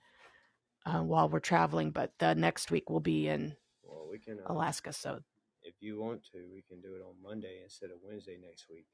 [0.86, 1.90] uh, while we're traveling.
[1.90, 4.38] But the next week we'll be in Well, we can.
[4.40, 5.20] Uh, Alaska, so
[5.62, 8.86] if you want to, we can do it on Monday instead of Wednesday next week.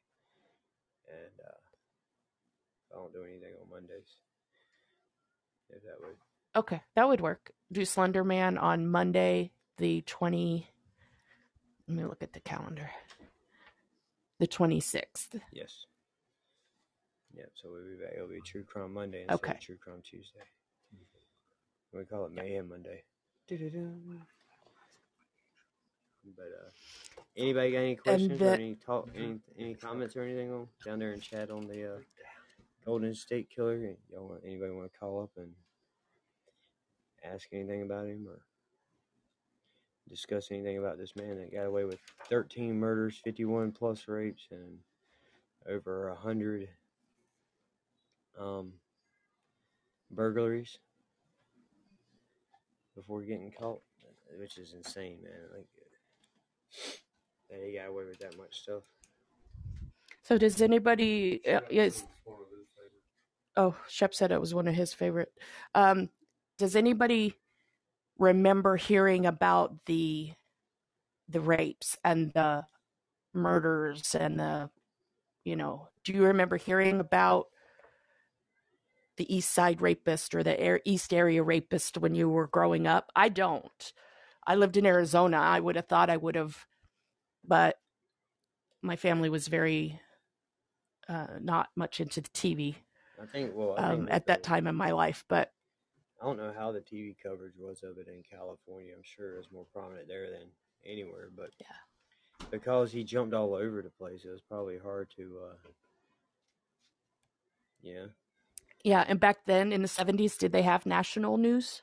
[1.09, 4.17] And uh, I don't do anything on Mondays.
[5.71, 6.17] If that would.
[6.57, 7.51] okay, that would work.
[7.73, 10.69] Do Slender Man on Monday, the twenty.
[11.89, 12.91] Let me look at the calendar.
[14.39, 15.35] The twenty sixth.
[15.53, 15.87] Yes.
[17.35, 17.51] Yep.
[17.63, 18.13] So we'll be back.
[18.17, 19.53] It'll be True Crime Monday instead Okay.
[19.53, 20.41] of True Crime Tuesday.
[21.93, 23.05] We call it Mayhem Monday.
[23.49, 23.91] Do-do-do.
[26.37, 26.71] But uh,
[27.37, 31.13] anybody got any questions or any talk, any any comments or anything on down there
[31.13, 31.99] in chat on the uh,
[32.85, 33.77] Golden State Killer?
[34.11, 35.53] Y'all want anybody want to call up and
[37.25, 38.41] ask anything about him or
[40.09, 44.79] discuss anything about this man that got away with 13 murders, 51 plus rapes, and
[45.69, 46.69] over a hundred
[48.39, 48.73] um,
[50.11, 50.79] burglaries
[52.97, 53.81] before getting caught,
[54.39, 55.33] which is insane, man.
[55.55, 55.67] Like
[57.51, 58.83] that he got away with that much stuff.
[60.23, 61.41] So does anybody?
[61.47, 62.05] Uh, yes.
[63.57, 65.31] Oh, Shep said it was one of his favorite.
[65.75, 66.09] Um,
[66.59, 67.35] does anybody
[68.19, 70.33] remember hearing about the
[71.29, 72.65] the rapes and the
[73.35, 74.71] murders and the
[75.45, 75.89] you know?
[76.03, 77.47] Do you remember hearing about
[79.17, 83.11] the East Side rapist or the air, East Area rapist when you were growing up?
[83.17, 83.93] I don't.
[84.47, 85.39] I lived in Arizona.
[85.39, 86.67] I would have thought I would have,
[87.45, 87.77] but
[88.83, 90.01] my family was very
[91.09, 92.77] uh, not much into the TV
[93.21, 93.53] I think.
[93.55, 95.25] Well, I um, at that time in my life.
[95.29, 95.53] But
[96.21, 98.93] I don't know how the TV coverage was of it in California.
[98.95, 100.49] I'm sure it was more prominent there than
[100.85, 101.67] anywhere, but Yeah.
[102.51, 105.39] because he jumped all over the place, it was probably hard to.
[105.45, 105.69] uh
[107.83, 108.07] Yeah.
[108.87, 111.83] Yeah, and back then in the seventies, did they have national news?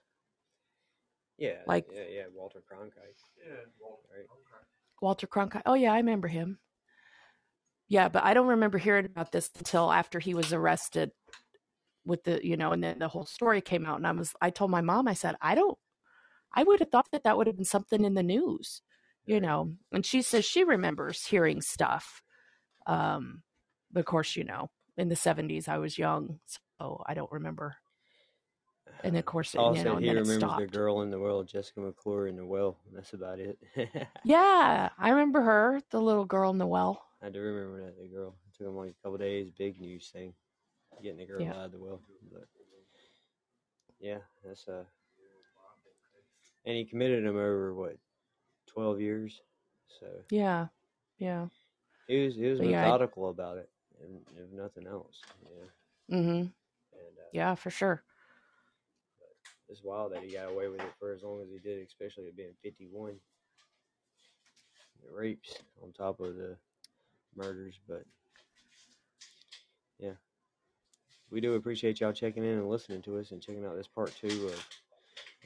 [1.38, 1.60] Yeah.
[1.68, 3.20] Like- yeah, yeah, Walter Cronkite.
[3.46, 4.26] Yeah, well, Right.
[5.02, 5.64] Walter Cronkite.
[5.66, 6.60] Oh yeah, I remember him.
[7.90, 11.12] Yeah, but I don't remember hearing about this until after he was arrested
[12.06, 14.50] with the, you know, and then the whole story came out and I was I
[14.50, 15.78] told my mom I said, "I don't
[16.56, 18.82] I would have thought that that would have been something in the news."
[19.26, 22.22] You know, and she says she remembers hearing stuff.
[22.88, 23.44] Um
[23.92, 27.76] but of course, you know, in the 70s I was young, so I don't remember.
[29.04, 32.28] And of course, Paul you know, he remembers the girl in the well, Jessica McClure
[32.28, 32.78] in the well.
[32.94, 33.58] That's about it.
[34.26, 37.04] Yeah, I remember her, the little girl in the well.
[37.22, 38.36] I do remember that the girl.
[38.50, 39.50] It took him like a couple days.
[39.58, 40.34] Big news thing,
[41.02, 41.52] getting the girl Yeah.
[41.54, 42.02] out of the well.
[42.32, 42.48] But
[44.00, 44.84] yeah, that's uh.
[46.66, 47.98] And he committed him over what,
[48.68, 49.42] twelve years.
[50.00, 50.68] So Yeah,
[51.18, 51.48] yeah.
[52.08, 53.70] he was he was But yeah, I- methodical about it,
[54.02, 55.22] and if nothing else.
[55.44, 56.48] Yeah, Mm-hmm.
[57.08, 58.04] And uh, Yeah, for sure.
[59.70, 62.28] it's wild that he got away with it for as long as he did, especially
[62.28, 63.16] at being fifty one.
[65.04, 66.58] The rapes on top of the
[67.36, 68.04] murders, but
[70.00, 70.14] yeah,
[71.32, 74.14] we do appreciate y'all checking in and listening to us and checking out this part
[74.16, 74.68] two of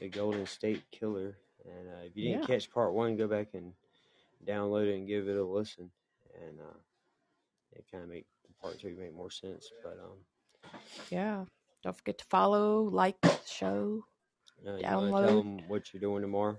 [0.00, 1.36] the Golden State Killer.
[1.64, 2.46] And uh, if you didn't Yeah.
[2.46, 3.72] catch part one, go back and
[4.46, 5.90] download it and give it a listen,
[6.46, 6.78] and uh,
[7.72, 8.26] it kind of make
[8.60, 9.70] part two make more sense.
[9.82, 10.18] But um,
[11.10, 11.44] Yeah.
[11.82, 14.04] Don't forget to follow, like the show.
[14.66, 15.26] uh, you want tell Download.
[15.26, 16.56] them what you're doing tomorrow?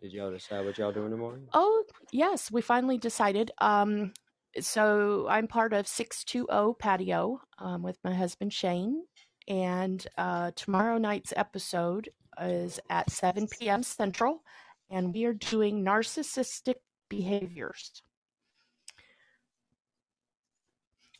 [0.00, 1.38] Did y'all decide what y'all doing tomorrow?
[1.52, 3.50] Oh, yes, we finally decided.
[3.58, 4.12] Um,
[4.58, 9.04] so I'm part of 620 Patio um, with my husband Shane.
[9.46, 12.08] And uh, tomorrow night's episode
[12.40, 13.82] is at 7 p.m.
[13.82, 14.42] Central.
[14.88, 16.76] And we are doing narcissistic
[17.10, 18.02] behaviors.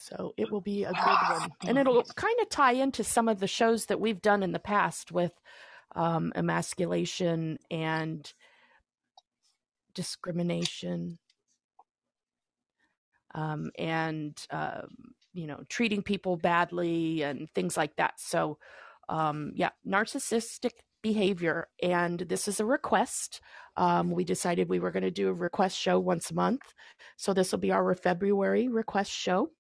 [0.01, 1.51] So it will be a good one.
[1.67, 4.59] And it'll kind of tie into some of the shows that we've done in the
[4.59, 5.33] past with
[5.95, 8.33] um, emasculation and
[9.95, 11.19] discrimination.
[13.35, 18.15] Um, and um, you know treating people badly and things like that.
[18.19, 18.59] So
[19.09, 20.73] um, yeah narcissistic
[21.03, 21.69] behavior.
[21.83, 23.41] And this is a request.
[23.77, 26.75] Um, we decided we were going to do a request show once a month.
[27.17, 29.51] So this will be our february request show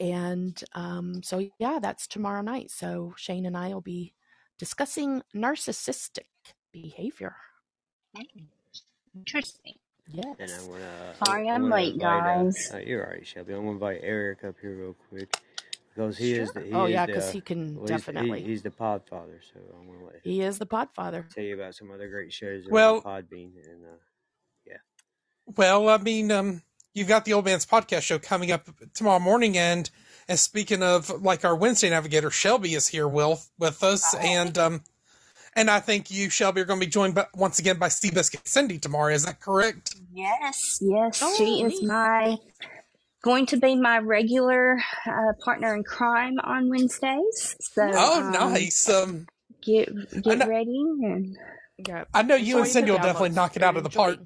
[0.00, 4.12] and um, so yeah that's tomorrow night so shane and i will be
[4.58, 6.26] discussing narcissistic
[6.72, 7.36] behavior
[9.16, 9.74] Interesting.
[10.12, 11.14] yes And I'm gonna.
[11.24, 12.70] Sorry I'm I'm late, invite, uh, guys.
[12.74, 13.52] Uh, you're alright, Shelby.
[13.54, 15.36] I'm gonna invite Eric up here real quick
[15.94, 16.62] because he is the.
[16.62, 19.40] He oh is yeah because he can well, he's, he- definitely he's the pod father,
[19.52, 22.32] so I'm gonna let him he is the podfather tell you about some other great
[22.32, 23.52] shows Well- Podbean.
[23.70, 24.76] And uh,
[25.56, 26.62] Well, I mean, um,
[26.94, 29.90] you've got the Old Man's Podcast show coming up tomorrow morning, and
[30.28, 34.82] and speaking of like our Wednesday navigator, Shelby is here, Will, with us, and um,
[35.54, 38.14] and I think you, Shelby, are going to be joined by, once again by Steve
[38.14, 39.12] Biscuit Cindy tomorrow.
[39.12, 39.94] Is that correct?
[40.12, 42.36] Yes, yes, Oh, she is my
[43.22, 47.56] going to be my regular uh, partner in crime on Wednesdays.
[47.60, 48.88] So Oh, um, nice.
[48.88, 49.26] Um,
[49.62, 51.38] Get I get know, ready and
[51.88, 54.16] yeah I know you and Cindy will definitely knock it out of the enjoy.
[54.16, 54.18] park.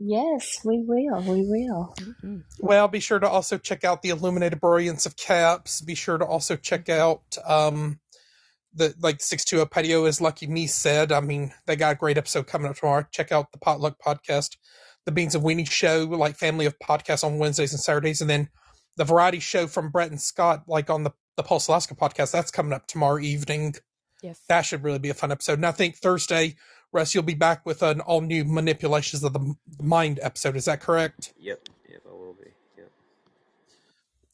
[0.00, 1.20] Yes, we will.
[1.22, 1.94] We will.
[2.22, 2.44] Mhm.
[2.60, 5.80] Well, be sure to also check out the Illuminated Brilliance of Caps.
[5.80, 8.00] Be sure to also check out um
[8.74, 11.10] the like six two zero patio as Lucky Me said.
[11.12, 13.06] I mean, they got a great episode coming up tomorrow.
[13.10, 14.56] Check out the Potluck podcast,
[15.06, 18.48] the Beans and Weenie show, like family of podcasts on Wednesdays and Saturdays, and then
[18.96, 22.32] the variety show from Brett and Scott, like on the the Pulse Alaska podcast.
[22.32, 23.74] That's coming up tomorrow evening.
[24.22, 25.54] yes That should really be a fun episode.
[25.58, 26.56] And I think Thursday,
[26.92, 30.56] Russ, you'll be back with an all new manipulations of the mind episode.
[30.56, 31.32] Is that correct?
[31.38, 32.50] yep, yep, I will be.
[32.76, 32.90] Yep.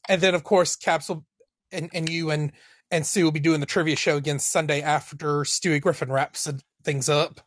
[0.09, 1.25] and then of course Capsule
[1.73, 2.53] and, and you and
[2.91, 6.49] and Sue will be doing the trivia show again Sunday after Stewie Griffin wraps
[6.85, 7.41] things up.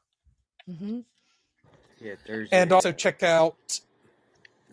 [0.65, 0.99] hmm
[2.01, 2.55] Yeah, Thursday.
[2.55, 3.79] And also check out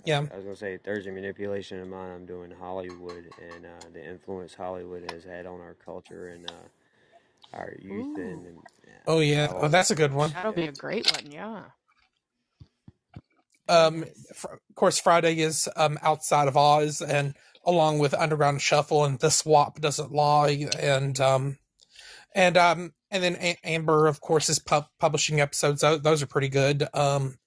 [0.05, 0.26] yeah.
[0.32, 2.11] I was gonna say Thursday manipulation of mine.
[2.11, 6.55] I'm doing Hollywood and uh, the influence Hollywood has had on our culture and uh,
[7.55, 8.59] our youth and, and
[9.07, 9.49] Oh yeah.
[9.55, 10.31] Oh that's a good one.
[10.31, 11.63] that'll be a great one yeah
[13.69, 17.35] Um fr- of course Friday is um outside of Oz and
[17.65, 21.59] along with Underground Shuffle and The Swap Doesn't Lie and um
[22.35, 25.81] and um and then A- Amber of course is pub- publishing episodes.
[25.81, 26.87] Those, those are pretty good.
[26.93, 27.39] Um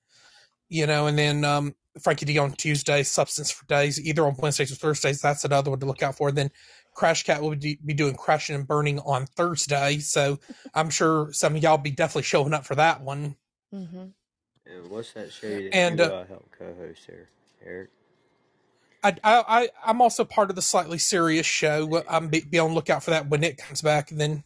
[0.70, 4.72] you know, and then um Frankie D on Tuesday, Substance for Days, either on Wednesdays
[4.72, 5.20] or Thursdays.
[5.22, 6.32] That's another one to look out for.
[6.32, 6.51] Then
[6.98, 10.00] Crash Cat will be, be doing Crashing and Burning on Thursday.
[10.00, 10.39] So
[10.74, 13.36] I'm sure some of y'all be definitely showing up for that one.
[13.74, 14.06] Mm-hmm.
[14.66, 17.30] And what's that show that And, you uh, uh, help co-host here,
[17.64, 17.89] Eric?
[19.04, 22.04] I, I, I, I'm also part of the Slightly Serious show.
[22.10, 24.10] I'm be, be on lookout for that when it comes back.
[24.10, 24.43] And then,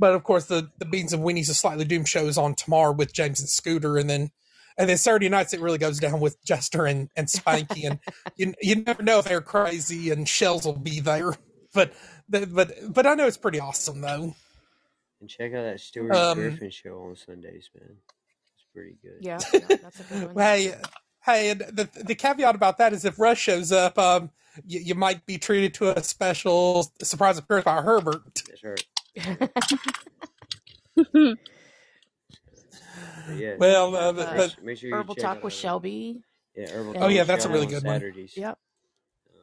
[0.00, 2.90] but of course, the, the Beans and Weenies, a Slightly Doomed show is on tomorrow
[2.90, 3.96] with James and Scooter.
[3.98, 4.32] And then
[4.76, 7.98] and then Saturday nights it really goes down with Jester and, and Spanky, and
[8.36, 11.34] you you never know if they're crazy and Shells will be there,
[11.74, 11.92] but
[12.28, 14.34] but but I know it's pretty awesome though.
[15.20, 17.96] And check out that Stuart Um, Griffin show on Sundays, man.
[18.54, 19.18] It's pretty good.
[19.20, 20.36] Yeah, yeah, that's a good one.
[20.44, 20.74] Hey,
[21.24, 24.30] hey, and the the caveat about that is if Rush shows up, um,
[24.66, 28.42] you, you might be treated to a special surprise appearance by Herbert.
[28.48, 28.84] That's right.
[30.94, 31.08] But
[33.36, 33.56] yeah.
[33.58, 36.22] Well, uh, but, make, make sure you Herbal check Talk out, with Shelby.
[36.56, 38.28] Yeah, Herbal Oh, yeah, that's a really on good one.
[38.34, 38.58] Yep.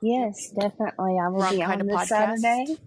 [0.01, 1.17] Yes, definitely.
[1.19, 2.37] I will Wrong be on of this podcast.
[2.37, 2.77] Saturday.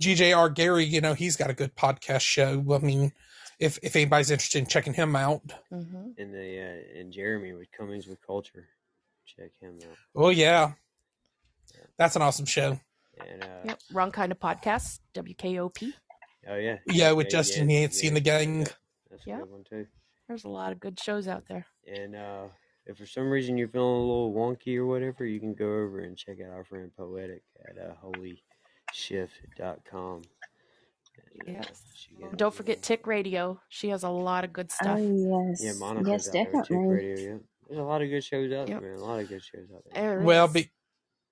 [0.00, 2.64] GJR Gary, you know, he's got a good podcast show.
[2.72, 3.12] I mean,
[3.58, 6.60] if if anybody's interested in checking him out, hmm And the
[6.94, 8.68] uh, and Jeremy with Cummings with Culture.
[9.26, 9.96] Check him out.
[10.16, 10.72] oh yeah,
[11.98, 12.78] that's an awesome show.
[13.28, 13.80] And uh, Yep.
[13.92, 15.00] Wrong kind of podcast.
[15.14, 15.92] WKOP.
[16.48, 18.60] oh yeah, Yeah, with Justin yeah, Yancey and the gang.
[18.60, 18.66] yeah,
[19.10, 19.40] That's a Yep.
[19.40, 19.86] good one too.
[20.28, 21.66] There's a lot of good shows out there.
[21.86, 22.44] And uh,
[22.88, 26.00] if for some reason you're feeling a little wonky or whatever, you can go over
[26.00, 30.22] and check out our friend Poetic at uh, holyshift.com.
[31.46, 31.82] And, uh, Yes.
[31.94, 33.60] she Don't forget uh, Tick Radio.
[33.68, 34.98] She has a lot of good stuff.
[35.00, 36.94] Oh yes, Yeah, Monica's yes, out there with definitely.
[36.94, 37.32] Radio.
[37.32, 38.80] Yeah, there's a lot of good shows out Yep.
[38.80, 39.00] there, man.
[39.00, 40.02] A lot of good shows out there.
[40.16, 40.70] There Well, be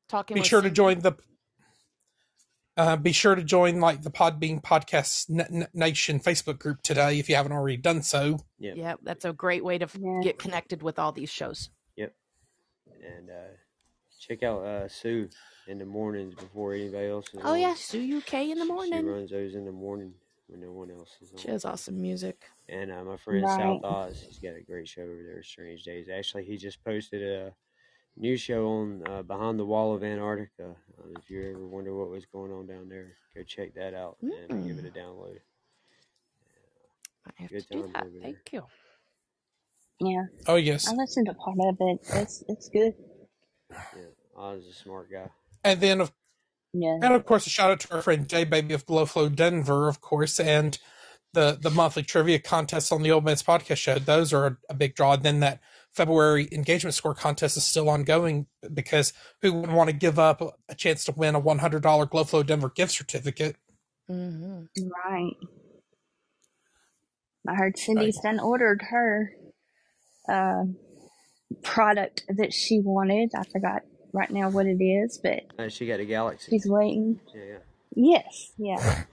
[0.09, 0.35] talking.
[0.35, 1.13] be with sure to join the.
[2.77, 7.19] Uh, be sure to join like the Podbean Podcast N- N- Nation Facebook group today
[7.19, 8.39] if you haven't already done so.
[8.59, 8.75] Yeah.
[8.77, 10.21] Yeah, that's a great way to f- Yeah.
[10.23, 11.71] get connected with all these shows.
[11.97, 12.15] Yep,
[13.03, 13.35] and uh,
[14.21, 15.31] check out uh, Sue
[15.67, 17.61] in the mornings before anybody else is Oh on.
[17.61, 20.13] yeah, Sue UK in the She- She runs those in the morning
[20.49, 21.39] when no one else is on.
[21.39, 22.45] She has awesome music.
[22.69, 23.59] And uh, my friend Right.
[23.59, 26.09] South Oz, he's got a great show over there, Strange Days.
[26.15, 27.53] Actually, he just posted a
[28.17, 30.75] new show on uh, Behind the Wall of Antarctica.
[30.99, 34.17] Uh, if you ever wonder what was going on down there, go check that out
[34.23, 35.39] and uh, give it a download.
[37.27, 38.07] I have Good to do that.
[38.23, 38.63] Thank you.
[39.99, 41.99] Yeah, Oh yes, I listened to part of it.
[42.15, 42.95] It's it's good.
[43.71, 44.03] Yeah,
[44.37, 45.31] Oz is a smart guy.
[45.65, 46.13] and then of
[46.75, 46.99] Yeah.
[47.03, 50.03] And of course, a shout out to our friend Jay Baby of Glowflow Denver, of
[50.03, 50.79] course, and
[51.33, 53.99] the the monthly trivia contest on the Old Man's Podcast Show.
[53.99, 55.15] Those are a, a big draw.
[55.15, 55.61] And then that
[55.97, 60.75] February engagement score contest is still ongoing because who would want to give up a
[60.75, 63.57] chance to win a one hundred dollar Glowflow Denver gift certificate?
[64.07, 65.37] hmm Right.
[67.49, 69.33] I heard Cindy's done ordered her
[70.31, 70.65] uh,
[71.63, 73.31] product that she wanted.
[73.37, 73.83] I forgot
[74.13, 76.51] right now what it is, but Uh, she got a Galaxy.
[76.53, 77.21] she's waiting.
[77.35, 77.59] Yeah, yeah.
[77.95, 79.05] Yes, yeah.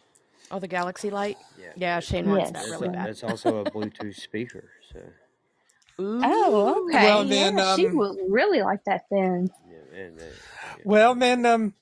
[0.51, 1.37] Oh, the Galaxy Light.
[1.57, 1.71] yeah.
[1.75, 2.53] Yeah, Shane wants Yes.
[2.53, 3.07] that That's, really bad.
[3.07, 4.69] that's also a Bluetooth speaker.
[4.91, 4.99] So,
[6.01, 6.21] Ooh.
[6.23, 7.03] Oh, okay.
[7.03, 9.49] Well, then, yeah, she would really like that then.
[9.69, 10.25] yeah, and, yeah.
[10.83, 11.73] Well, then, um,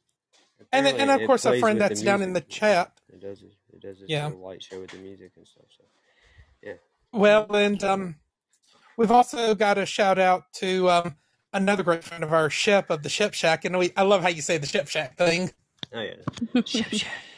[0.71, 2.91] and then, and of course, our plays friend that's down in the chat.
[3.11, 3.41] It does.
[3.41, 4.27] It, it does Yeah.
[4.27, 5.65] light show with the music and stuff.
[5.77, 5.83] So,
[6.61, 6.73] yeah.
[7.13, 8.15] Well, and um,
[8.97, 11.15] we've also got a shout out to um,
[11.53, 14.29] another great friend of ours, Shep of the Shep Shack, and we I love how
[14.29, 15.51] you say the Shep Shack thing.
[15.93, 16.63] Oh yeah.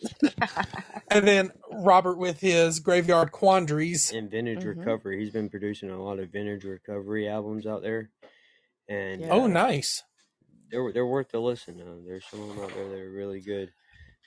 [1.10, 4.12] And then Robert with his Graveyard Quandaries.
[4.12, 4.76] And vintage Mhm.
[4.78, 5.20] recovery.
[5.22, 8.10] He's been producing a lot of vintage recovery albums out there,
[8.88, 9.28] and Yeah.
[9.32, 10.02] Oh, uh, nice.
[10.70, 11.80] they're they're worth the listen.
[11.80, 13.72] Uh, there's some of them out there that are really good.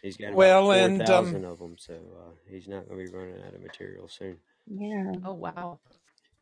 [0.01, 3.05] He's got about Well, four and, um, thousand of them, so uh, he's not going
[3.05, 4.37] to be running out of material soon.
[4.67, 5.79] Yeah, Oh wow.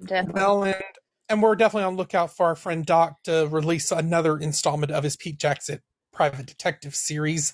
[0.05, 0.41] definitely.
[0.41, 0.83] Well, and
[1.29, 5.17] and we're definitely on lookout for our friend Doc to release another installment of his
[5.17, 5.81] Pete Jackson
[6.13, 7.53] Private Detective series.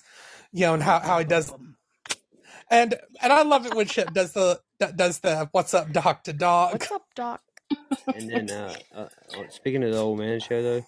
[0.54, 1.52] You know, and how, how he does.
[2.70, 4.60] And and I love it when Shep does the
[4.96, 6.72] does the "What's up, Doc?" to Doc.
[6.72, 7.42] What's up, Doc?
[8.14, 10.86] And then, uh, uh, uh, speaking of the old man show, though,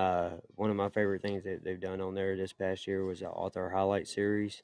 [0.00, 3.20] uh, one of my favorite things that they've done on there this past year was
[3.20, 4.62] the author highlight series.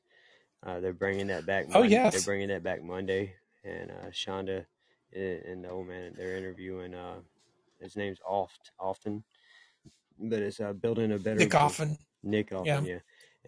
[0.65, 1.67] Uh, they're bringing that back.
[1.75, 2.13] Oh, Mon- yes.
[2.15, 3.35] they're bringing that back Monday,
[3.65, 4.65] and uh, Shonda
[5.13, 6.95] and and the old man they're interviewing.
[6.95, 7.17] Uh,
[7.81, 9.25] his name's Oft often,
[10.19, 11.99] but it's uh, building a better Nick Bo- Offen.
[12.23, 12.81] Nick Often, Yeah.
[12.81, 12.99] yeah,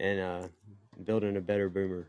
[0.06, 0.48] and uh,
[1.04, 2.08] building a better boomer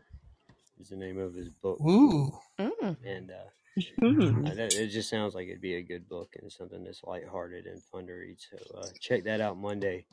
[0.80, 2.32] is the name of his book, Ooh.
[2.58, 2.96] Mm.
[3.04, 7.02] and uh, that, it just sounds like it'd be a good book and something that's
[7.04, 8.36] lighthearted and fun to read.
[8.38, 10.06] So uh, check that out Monday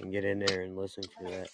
[0.00, 1.48] and get in there and listen for that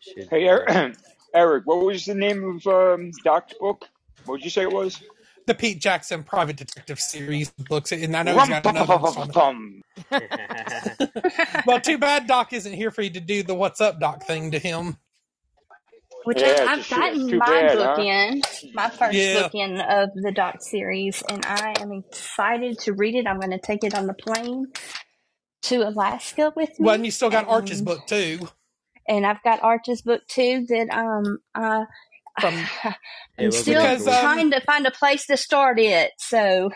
[0.00, 0.70] should Hey, be great.
[0.70, 0.96] Eric,
[1.34, 3.84] Eric, what was the name of um, Doc's book?
[4.24, 5.02] What did you say it was?
[5.46, 9.84] The Pete Jackson Private Detective series books, and I know he's got another installment.
[11.66, 14.50] Well, too bad Doc isn't here for you to do the "What's up, Doc" thing
[14.50, 14.96] to him.
[16.26, 17.14] Which Yeah, I, I've it's a shit.
[17.14, 18.04] gotten my bad, book huh?
[18.04, 18.42] in,
[18.74, 19.42] my first Yeah.
[19.44, 23.26] book in of the Doc series, and I am excited to read it.
[23.28, 24.66] I'm going to take it on the plane
[25.64, 26.86] to Alaska with me.
[26.86, 28.48] Well, and you still got Arch's book too.
[29.08, 31.84] and I've got Arch's book too that um I,
[32.40, 32.54] From,
[33.38, 34.08] I'm still Because, cool.
[34.08, 36.12] um, trying to find a place to start it.
[36.18, 36.70] So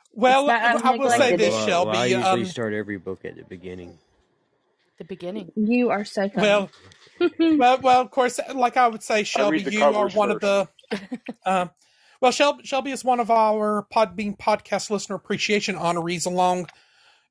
[0.14, 1.90] well, not I will say this, well, Shelby.
[1.90, 3.98] well, I usually um, start every book at the beginning.
[5.02, 5.50] The beginning.
[5.56, 6.46] you are so funny.
[6.46, 6.70] well,
[7.58, 10.68] well, well, of course, like I would say, Shelby, you are covers one of the.
[11.44, 11.70] Um,
[12.20, 16.68] well, Shelby, Shelby is one of our Podbean podcast listener appreciation honorees, along,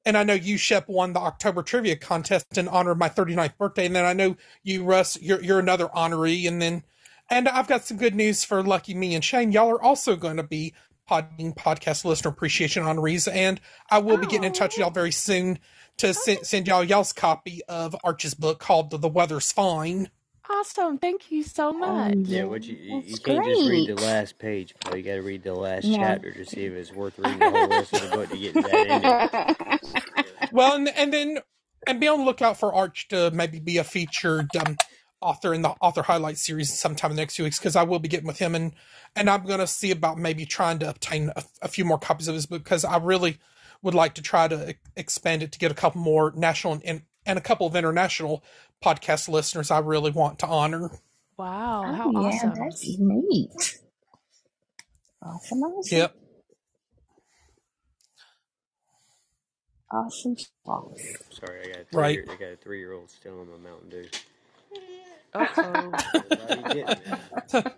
[0.06, 3.58] and I know you, Shep, won the October trivia contest in honor of my 39th
[3.58, 6.84] birthday, and then I know you, Russ, you're you're another honoree, and then,
[7.30, 9.54] and I've got some good news for Lucky me and Shane.
[9.54, 10.74] Y'all are also going to be
[11.10, 15.14] Podbean podcast listener appreciation honorees, and I will be getting in touch with y'all very
[15.14, 15.60] soon
[16.02, 20.10] to send, send y'all y'all's copy of Arch's book called "The Weather's Fine."
[20.50, 20.98] Awesome.
[20.98, 22.14] Thank you so much.
[22.14, 24.98] Um, Yeah, what you you, you That's can't just read the last page, Paul.
[24.98, 25.98] You got to read the last No.
[25.98, 28.54] chapter to see if it's worth reading the whole rest of the book to get
[28.56, 29.16] that ending.
[30.52, 31.40] Well, and, and then
[31.88, 34.78] and be on the lookout for Arch to maybe be a featured um,
[35.22, 38.00] author in the author highlight series sometime in the next few weeks because I will
[38.00, 38.74] be getting with him and
[39.16, 42.28] and I'm going to see about maybe trying to obtain a, a few more copies
[42.28, 43.38] of his book because I really
[43.82, 47.04] would like to try to e- expand it to get a couple more national and
[47.26, 48.44] and a couple of international
[48.84, 50.90] podcast listeners I really want to honor.
[51.38, 51.84] Wow.
[51.88, 52.54] oh, How yeah, awesome.
[52.56, 53.50] that's neat.
[55.24, 56.16] Awesome, awesome, Yep.
[59.92, 60.98] awesome stuff.
[61.32, 62.16] Sorry, I got a three Right.
[62.16, 64.06] year, I got a three year old still on my Mountain Dew.
[65.34, 65.92] Uh-oh.
[66.32, 67.04] Everybody getting
[67.54, 67.74] it.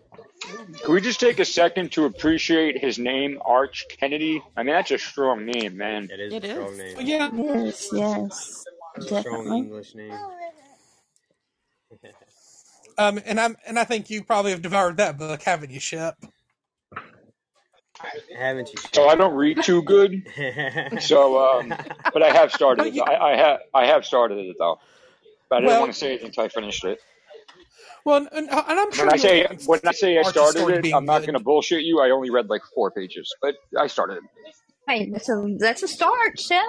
[0.83, 4.41] Can we just take a second to appreciate his name, Arch Kennedy?
[4.57, 6.09] I mean, that's a strong name, man.
[6.11, 6.77] It is It a strong is.
[6.97, 7.07] name.
[7.07, 7.29] Yeah.
[7.33, 9.57] Yes, yes, It's a strong definitely.
[9.59, 10.17] English name.
[12.95, 16.15] Um, and I'm and I think you probably have devoured that book, haven't you, Shep?
[18.37, 18.75] Haven't you?
[18.93, 20.27] So I don't read too good.
[21.01, 21.73] So, um,
[22.13, 22.93] but I have started Well, it.
[22.93, 24.79] you- I, I have I have started it though.
[25.49, 26.99] But I didn't Well- want to say it until I finished it.
[28.05, 31.05] Well, and, and I'm sure When I say when I say I started it, I'm
[31.05, 32.01] not going to bullshit you.
[32.01, 34.23] I only read like four pages, but I started it.
[34.87, 36.63] Hey, that's a that's a start, Shep.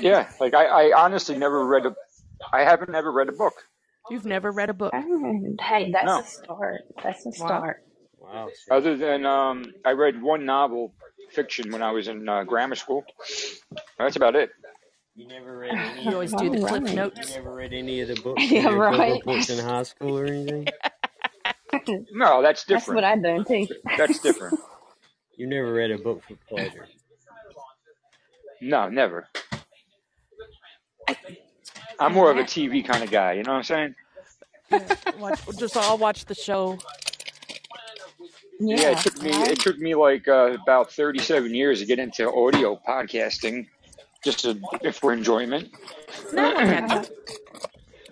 [0.00, 1.94] Yeah, like I, I honestly never read a.
[2.52, 3.54] I haven't ever read a book.
[4.10, 4.94] You've never read a book.
[5.60, 6.20] Hey, that's No.
[6.20, 6.80] a start.
[7.02, 7.82] That's a start.
[8.18, 8.48] wow.
[8.54, 10.94] see, Other than um, I read one novel
[11.32, 13.04] fiction when I was in uh, grammar school.
[13.98, 14.50] That's about it.
[15.16, 16.02] You never read any.
[16.04, 16.90] You always do the All cliff right.
[16.90, 17.34] You notes.
[17.34, 19.12] never read any of the books Yeah, in right.
[19.14, 20.68] reports in high school or anything.
[22.12, 22.66] No, that's different.
[22.66, 22.94] That's different.
[22.96, 23.74] what I done too.
[23.98, 24.58] That's different.
[25.36, 26.86] You never read a book for pleasure.
[28.60, 29.28] No, never.
[32.00, 33.34] I'm more of a TV kind of guy.
[33.34, 33.94] You know what I'm saying?
[34.70, 36.78] Yeah, watch, just all watch the show.
[38.58, 41.98] Yeah, Yeah, it took me it took me like uh, about 37 years to get
[41.98, 43.66] into audio podcasting,
[44.26, 45.70] just to, for enjoyment.
[46.32, 47.12] No one had to.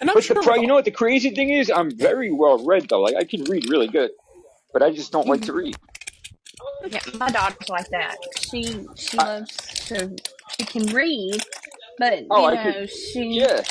[0.01, 1.71] And I'm But sure the pro- you know what the crazy thing is?
[1.71, 3.01] I'm very well read though.
[3.01, 4.11] Like I can read really good,
[4.73, 5.77] but I just don't like to read.
[6.87, 8.17] yeah, my daughter's like that.
[8.39, 9.57] She she I, loves
[9.89, 10.17] to
[10.57, 11.43] she can read,
[11.99, 12.91] but you oh, I know could.
[12.91, 13.63] she Yeah.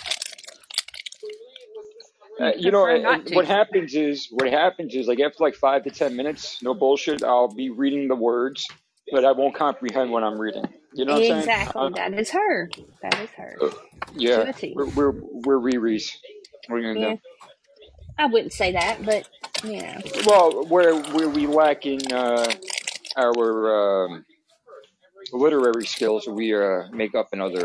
[2.42, 5.92] Uh, you know, and what happens is, what happens is, like after like five to
[5.92, 8.68] ten minutes, no bullshit, I'll be reading the words,
[9.12, 10.66] but I won't comprehend what I'm reading.
[10.96, 11.50] You know what I'm saying?
[11.50, 11.76] Exactly.
[11.76, 12.72] Uh, That is her.
[13.02, 13.64] That is her.
[14.32, 14.76] To yeah, a T.
[14.76, 16.12] we're we're we're Riri's.
[16.68, 17.20] What are you gonna Yeah, do?
[18.18, 19.28] I wouldn't say that, but
[19.64, 22.54] you know, Well, where where we lack in uh,
[23.18, 24.26] our um,
[25.34, 27.64] literary skills, we uh, make up in other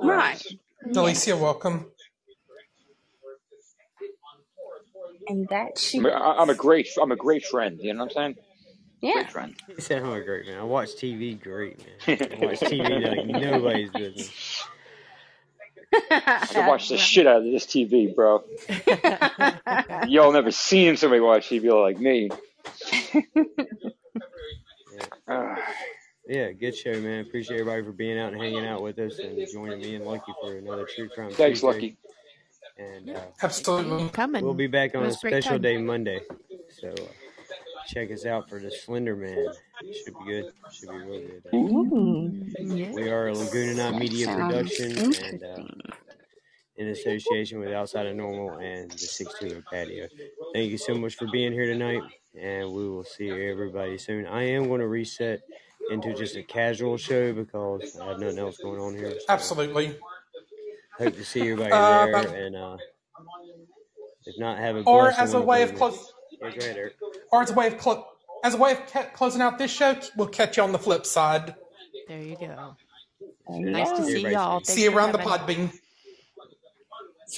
[0.00, 0.40] right?
[0.40, 0.56] realms.
[0.94, 1.86] Delicia, Yes, welcome.
[5.28, 6.22] and that she I'm a, does.
[6.38, 7.78] I'm a great I'm a great friend.
[7.80, 8.36] You know what I'm saying?
[9.00, 9.14] Yeah.
[9.14, 9.54] Great friend.
[9.74, 10.58] He said I'm a great man.
[10.58, 12.18] I watch TV great, man.
[12.20, 14.64] I watch TV like nobody's business.
[16.10, 18.44] I watch the shit out of this TV, bro.
[20.08, 22.30] Y'all never seen somebody watch TV like me.
[25.28, 25.56] Yeah.
[26.30, 27.22] Yeah, good show, man.
[27.22, 30.32] Appreciate everybody for being out and hanging out with us and joining me and Lucky
[30.40, 31.66] for another True Crime thanks, Tuesday.
[31.66, 31.96] Lucky.
[32.78, 34.08] And uh, Absolutely.
[34.10, 34.44] Coming.
[34.44, 36.20] we'll be back on a was a great special day Monday.
[36.80, 37.02] So uh,
[37.92, 39.46] check us out for the Slender Man.
[39.92, 40.52] Should be good.
[40.72, 41.54] Should be real good.
[41.54, 42.92] Ooh, Yeah.
[42.92, 45.64] we are a Laguna Night Media production and uh,
[46.76, 50.06] in association with Outside of Normal and the 16 Patio.
[50.54, 52.02] Thank you so much for being here tonight,
[52.38, 54.26] and we will see everybody soon.
[54.26, 55.40] I am going to reset
[55.90, 59.10] into just a casual show because I have nothing else going on here.
[59.12, 59.96] So Absolutely.
[60.98, 62.76] hope to see everybody Uh, there, but and uh,
[64.26, 66.12] if not, have a or as a way of with close,
[66.42, 66.94] Yeah, go ahead, Eric.
[67.32, 68.06] or as a way of clo-
[68.44, 71.04] as a way of ca- closing out this show, we'll catch you on the flip
[71.06, 71.54] side.
[72.08, 72.76] There you go.
[73.48, 74.60] There you Nice to see Everybody y'all.
[74.60, 74.64] see.
[74.64, 75.68] Thanks See you around the having.
[75.68, 75.72] Podbean.